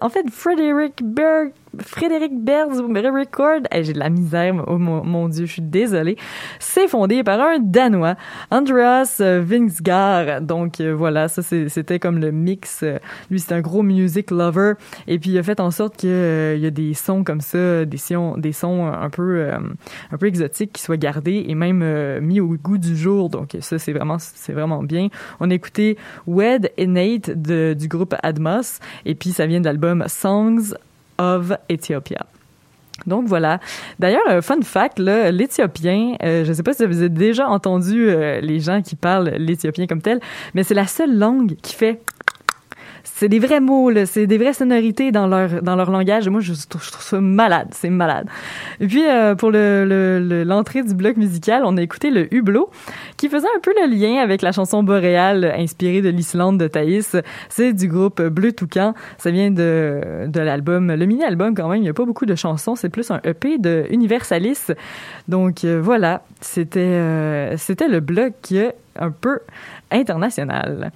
en 0.00 0.08
fait, 0.08 0.24
Fredericksberg 0.30 1.52
Frédéric 1.78 2.32
Berz 2.36 2.80
Record, 2.80 3.60
Eh, 3.72 3.84
j'ai 3.84 3.92
de 3.92 3.98
la 3.98 4.10
misère, 4.10 4.64
oh 4.66 4.78
mon, 4.78 5.04
mon 5.04 5.28
dieu, 5.28 5.46
je 5.46 5.52
suis 5.52 5.62
désolée. 5.62 6.16
C'est 6.58 6.88
fondé 6.88 7.22
par 7.22 7.40
un 7.40 7.58
Danois, 7.60 8.16
Andreas 8.50 9.18
euh, 9.20 9.40
Vingsgaard. 9.44 10.40
Donc 10.42 10.80
euh, 10.80 10.94
voilà, 10.94 11.28
ça 11.28 11.42
c'était 11.42 11.98
comme 11.98 12.18
le 12.18 12.32
mix. 12.32 12.80
Euh, 12.82 12.98
Lui, 13.30 13.38
c'est 13.38 13.54
un 13.54 13.60
gros 13.60 13.82
music 13.82 14.30
lover. 14.30 14.74
Et 15.06 15.18
puis 15.18 15.30
il 15.30 15.38
a 15.38 15.42
fait 15.42 15.60
en 15.60 15.70
sorte 15.70 15.96
qu'il 15.96 16.08
y 16.08 16.66
a 16.66 16.70
des 16.70 16.94
sons 16.94 17.24
comme 17.24 17.40
ça, 17.40 17.84
des 17.84 17.98
sons, 17.98 18.36
des 18.36 18.52
sons 18.52 18.86
un 18.86 19.10
peu, 19.10 19.50
un 19.50 20.16
peu 20.16 20.26
exotiques 20.26 20.72
qui 20.72 20.82
soient 20.82 20.96
gardés 20.96 21.44
et 21.48 21.54
même 21.54 22.20
mis 22.20 22.40
au 22.40 22.48
goût 22.56 22.78
du 22.78 22.96
jour. 22.96 23.30
Donc 23.30 23.56
ça, 23.60 23.78
c'est 23.78 23.92
vraiment, 23.92 24.18
c'est 24.18 24.52
vraiment 24.52 24.82
bien. 24.82 25.08
On 25.38 25.50
a 25.50 25.54
écouté 25.54 25.96
Wed 26.26 26.72
et 26.76 26.86
Nate 26.86 27.30
du 27.30 27.88
groupe 27.88 28.14
Admos. 28.22 28.80
Et 29.04 29.14
puis 29.14 29.30
ça 29.30 29.46
vient 29.46 29.60
de 29.60 29.66
l'album 29.66 30.04
Songs 30.08 30.74
Donc 33.06 33.26
voilà. 33.26 33.60
D'ailleurs, 33.98 34.28
euh, 34.28 34.42
fun 34.42 34.60
fact, 34.62 34.98
l'éthiopien, 34.98 36.16
euh, 36.22 36.44
je 36.44 36.50
ne 36.50 36.54
sais 36.54 36.62
pas 36.62 36.74
si 36.74 36.84
vous 36.84 36.98
avez 36.98 37.08
déjà 37.08 37.48
entendu 37.48 38.08
euh, 38.08 38.40
les 38.40 38.60
gens 38.60 38.82
qui 38.82 38.96
parlent 38.96 39.30
l'éthiopien 39.38 39.86
comme 39.86 40.02
tel, 40.02 40.20
mais 40.54 40.62
c'est 40.62 40.74
la 40.74 40.86
seule 40.86 41.16
langue 41.16 41.54
qui 41.62 41.74
fait 41.74 42.00
c'est 43.04 43.28
des 43.28 43.38
vrais 43.38 43.60
mots, 43.60 43.90
c'est 44.06 44.26
des 44.26 44.38
vraies 44.38 44.52
sonorités 44.52 45.12
dans 45.12 45.26
leur 45.26 45.62
dans 45.62 45.76
leur 45.76 45.90
langage. 45.90 46.28
Moi, 46.28 46.40
je, 46.40 46.52
trouve- 46.68 46.82
ça 46.82 47.20
malade, 47.20 47.68
c'est 47.72 47.90
malade. 47.90 48.26
Et 48.80 48.86
puis 48.86 49.02
euh, 49.06 49.34
pour 49.34 49.50
le 49.50 49.84
le- 49.86 50.20
le- 50.20 50.44
l'entrée 50.44 50.82
du 50.82 50.94
bloc 50.94 51.16
musical, 51.16 51.62
on 51.64 51.76
a 51.76 51.82
écouté 51.82 52.10
le 52.10 52.32
hublot, 52.34 52.70
qui 53.16 53.28
faisait 53.28 53.46
un 53.56 53.60
peu 53.60 53.72
le 53.80 53.86
lien 53.94 54.20
avec 54.22 54.42
la 54.42 54.52
chanson 54.52 54.82
boréale 54.82 55.44
inspirée 55.56 56.02
de 56.02 56.08
l'Islande 56.08 56.58
de 56.58 56.66
Thaïs. 56.68 57.16
C'est 57.48 57.72
du 57.72 57.88
groupe 57.88 58.20
Bleu 58.22 58.52
Toucan. 58.52 58.94
Ça 59.18 59.30
vient 59.30 59.50
de 59.50 60.26
de 60.26 60.40
l'album, 60.40 60.92
le 60.92 61.06
mini 61.06 61.24
album 61.24 61.54
quand 61.54 61.68
même. 61.68 61.82
Il 61.82 61.86
y 61.86 61.90
a 61.90 61.94
pas 61.94 62.04
beaucoup 62.04 62.26
de 62.26 62.34
chansons, 62.34 62.74
c'est 62.76 62.88
plus 62.90 63.10
un 63.10 63.20
EP 63.24 63.58
de 63.58 63.86
Universalis. 63.90 64.68
Donc 65.28 65.64
euh, 65.64 65.80
voilà, 65.82 66.22
c'était 66.40 66.80
euh, 66.80 67.56
c'était 67.56 67.88
le 67.88 68.00
bloc 68.00 68.34
euh, 68.52 68.70
un 68.98 69.10
peu 69.10 69.38
international. 69.90 70.90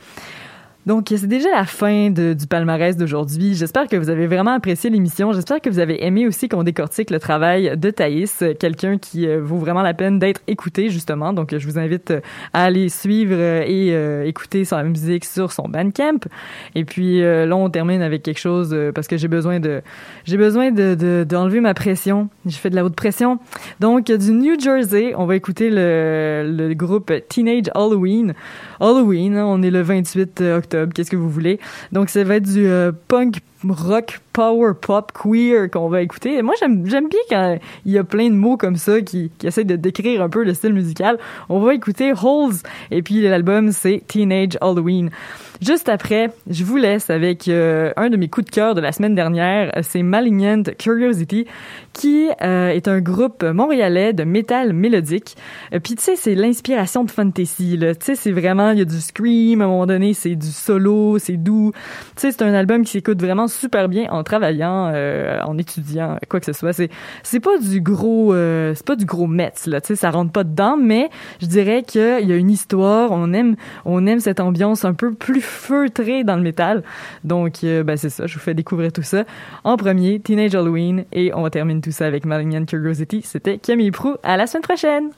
Donc, 0.86 1.06
c'est 1.08 1.26
déjà 1.26 1.50
la 1.50 1.64
fin 1.64 2.10
de- 2.10 2.34
du 2.34 2.46
palmarès 2.46 2.96
d'aujourd'hui. 2.96 3.54
J'espère 3.54 3.88
que 3.88 3.96
vous 3.96 4.10
avez 4.10 4.26
vraiment 4.26 4.50
apprécié 4.52 4.90
l'émission. 4.90 5.32
J'espère 5.32 5.60
que 5.62 5.70
vous 5.70 5.78
avez 5.78 6.04
aimé 6.04 6.26
aussi 6.26 6.48
qu'on 6.48 6.62
décortique 6.62 7.10
le 7.10 7.18
travail 7.18 7.72
de 7.76 7.90
Thaïs, 7.90 8.44
quelqu'un 8.60 8.98
qui 8.98 9.26
euh, 9.26 9.40
vaut 9.42 9.56
vraiment 9.56 9.80
la 9.82 9.94
peine 9.94 10.18
d'être 10.18 10.42
écouté, 10.46 10.90
justement. 10.90 11.32
Donc, 11.32 11.56
je 11.56 11.66
vous 11.66 11.78
invite 11.78 12.10
euh, 12.10 12.20
à 12.52 12.64
aller 12.64 12.90
suivre 12.90 13.34
euh, 13.34 13.64
et 13.66 14.28
écouter 14.28 14.64
sa 14.64 14.82
musique 14.82 15.24
sur 15.24 15.52
son 15.52 15.68
Bandcamp. 15.68 16.18
Et 16.74 16.84
puis, 16.84 17.20
là, 17.20 17.54
on 17.56 17.70
termine 17.70 18.02
avec 18.02 18.22
quelque 18.22 18.40
chose 18.40 18.76
parce 18.94 19.06
que 19.08 19.16
j'ai 19.16 19.28
besoin 19.28 19.60
de, 19.60 19.80
j'ai 20.24 20.36
besoin 20.36 20.70
de, 20.70 20.94
de- 20.94 21.24
d'enlever 21.28 21.60
ma 21.60 21.72
pression. 21.74 22.28
J'ai 22.46 22.58
fait 22.58 22.70
de 22.70 22.76
la 22.76 22.84
haute 22.84 22.96
pression. 22.96 23.38
Donc, 23.80 24.06
du 24.12 24.32
New 24.32 24.58
Jersey, 24.60 25.14
on 25.16 25.24
va 25.26 25.36
écouter 25.36 25.70
le, 25.70 26.44
le 26.54 26.74
groupe 26.74 27.12
Teenage 27.28 27.70
Halloween. 27.74 28.34
Halloween, 28.80 29.36
hein, 29.36 29.44
on 29.46 29.62
est 29.62 29.70
le 29.70 29.80
28 29.82 30.40
octobre, 30.40 30.73
qu'est-ce 30.94 31.10
que 31.10 31.16
vous 31.16 31.30
voulez. 31.30 31.58
Donc 31.92 32.08
ça 32.08 32.24
va 32.24 32.36
être 32.36 32.52
du 32.52 32.66
euh, 32.66 32.92
punk 33.08 33.38
rock 33.68 34.20
power 34.32 34.72
pop 34.80 35.12
queer 35.12 35.70
qu'on 35.70 35.88
va 35.88 36.02
écouter. 36.02 36.42
Moi 36.42 36.54
j'aime 36.58 36.86
j'aime 36.86 37.08
bien 37.08 37.20
quand 37.28 37.58
il 37.84 37.92
y 37.92 37.98
a 37.98 38.04
plein 38.04 38.28
de 38.28 38.34
mots 38.34 38.56
comme 38.56 38.76
ça 38.76 39.00
qui 39.00 39.30
qui 39.38 39.46
essaient 39.46 39.64
de 39.64 39.76
décrire 39.76 40.22
un 40.22 40.28
peu 40.28 40.44
le 40.44 40.54
style 40.54 40.74
musical. 40.74 41.18
On 41.48 41.60
va 41.60 41.74
écouter 41.74 42.12
Holes 42.12 42.56
et 42.90 43.02
puis 43.02 43.22
l'album 43.22 43.72
c'est 43.72 44.02
Teenage 44.06 44.58
Halloween. 44.60 45.10
Juste 45.64 45.88
après, 45.88 46.30
je 46.50 46.62
vous 46.62 46.76
laisse 46.76 47.08
avec 47.08 47.48
euh, 47.48 47.90
un 47.96 48.10
de 48.10 48.18
mes 48.18 48.28
coups 48.28 48.44
de 48.44 48.50
cœur 48.50 48.74
de 48.74 48.82
la 48.82 48.92
semaine 48.92 49.14
dernière, 49.14 49.72
c'est 49.80 50.02
Malignant 50.02 50.62
Curiosity, 50.78 51.46
qui 51.94 52.28
euh, 52.42 52.68
est 52.68 52.86
un 52.86 53.00
groupe 53.00 53.42
montréalais 53.42 54.12
de 54.12 54.24
métal 54.24 54.74
mélodique. 54.74 55.36
Euh, 55.72 55.80
Puis 55.82 55.94
tu 55.94 56.02
sais, 56.02 56.16
c'est 56.16 56.34
l'inspiration 56.34 57.02
de 57.02 57.10
fantasy. 57.10 57.78
Tu 57.80 57.94
sais, 58.00 58.14
c'est 58.14 58.32
vraiment, 58.32 58.72
il 58.72 58.80
y 58.80 58.82
a 58.82 58.84
du 58.84 59.00
scream, 59.00 59.62
à 59.62 59.64
un 59.64 59.68
moment 59.68 59.86
donné, 59.86 60.12
c'est 60.12 60.34
du 60.34 60.48
solo, 60.48 61.18
c'est 61.18 61.38
doux. 61.38 61.72
Tu 62.16 62.20
sais, 62.20 62.32
c'est 62.32 62.42
un 62.42 62.52
album 62.52 62.84
qui 62.84 62.92
s'écoute 62.92 63.22
vraiment 63.22 63.48
super 63.48 63.88
bien 63.88 64.10
en 64.10 64.22
travaillant, 64.22 64.90
euh, 64.92 65.40
en 65.46 65.56
étudiant, 65.56 66.18
quoi 66.28 66.40
que 66.40 66.46
ce 66.46 66.52
soit. 66.52 66.74
C'est 66.74 66.90
c'est 67.22 67.40
pas 67.40 67.56
du 67.56 67.80
gros, 67.80 68.34
euh, 68.34 68.74
c'est 68.74 68.86
pas 68.86 68.96
du 68.96 69.06
gros 69.06 69.26
Metz 69.26 69.66
là. 69.66 69.80
Tu 69.80 69.86
sais, 69.86 69.96
ça 69.96 70.10
rentre 70.10 70.30
pas 70.30 70.44
dedans, 70.44 70.76
mais 70.76 71.08
je 71.40 71.46
dirais 71.46 71.84
qu'il 71.86 72.28
y 72.28 72.32
a 72.32 72.36
une 72.36 72.50
histoire. 72.50 73.12
On 73.12 73.32
aime, 73.32 73.56
on 73.86 74.06
aime 74.06 74.20
cette 74.20 74.40
ambiance 74.40 74.84
un 74.84 74.92
peu 74.92 75.14
plus 75.14 75.53
feutrée 75.54 76.24
dans 76.24 76.36
le 76.36 76.42
métal. 76.42 76.82
Donc, 77.22 77.64
euh, 77.64 77.82
ben 77.82 77.96
c'est 77.96 78.10
ça. 78.10 78.26
Je 78.26 78.34
vous 78.34 78.40
fais 78.40 78.54
découvrir 78.54 78.92
tout 78.92 79.02
ça. 79.02 79.24
En 79.64 79.76
premier, 79.76 80.20
Teenage 80.20 80.54
Halloween, 80.54 81.04
et 81.12 81.32
on 81.34 81.48
termine 81.48 81.80
tout 81.80 81.92
ça 81.92 82.06
avec 82.06 82.24
Malignant 82.26 82.64
Curiosity. 82.64 83.22
C'était 83.24 83.58
Camille 83.58 83.90
Prou. 83.90 84.16
À 84.22 84.36
la 84.36 84.46
semaine 84.46 84.62
prochaine. 84.62 85.10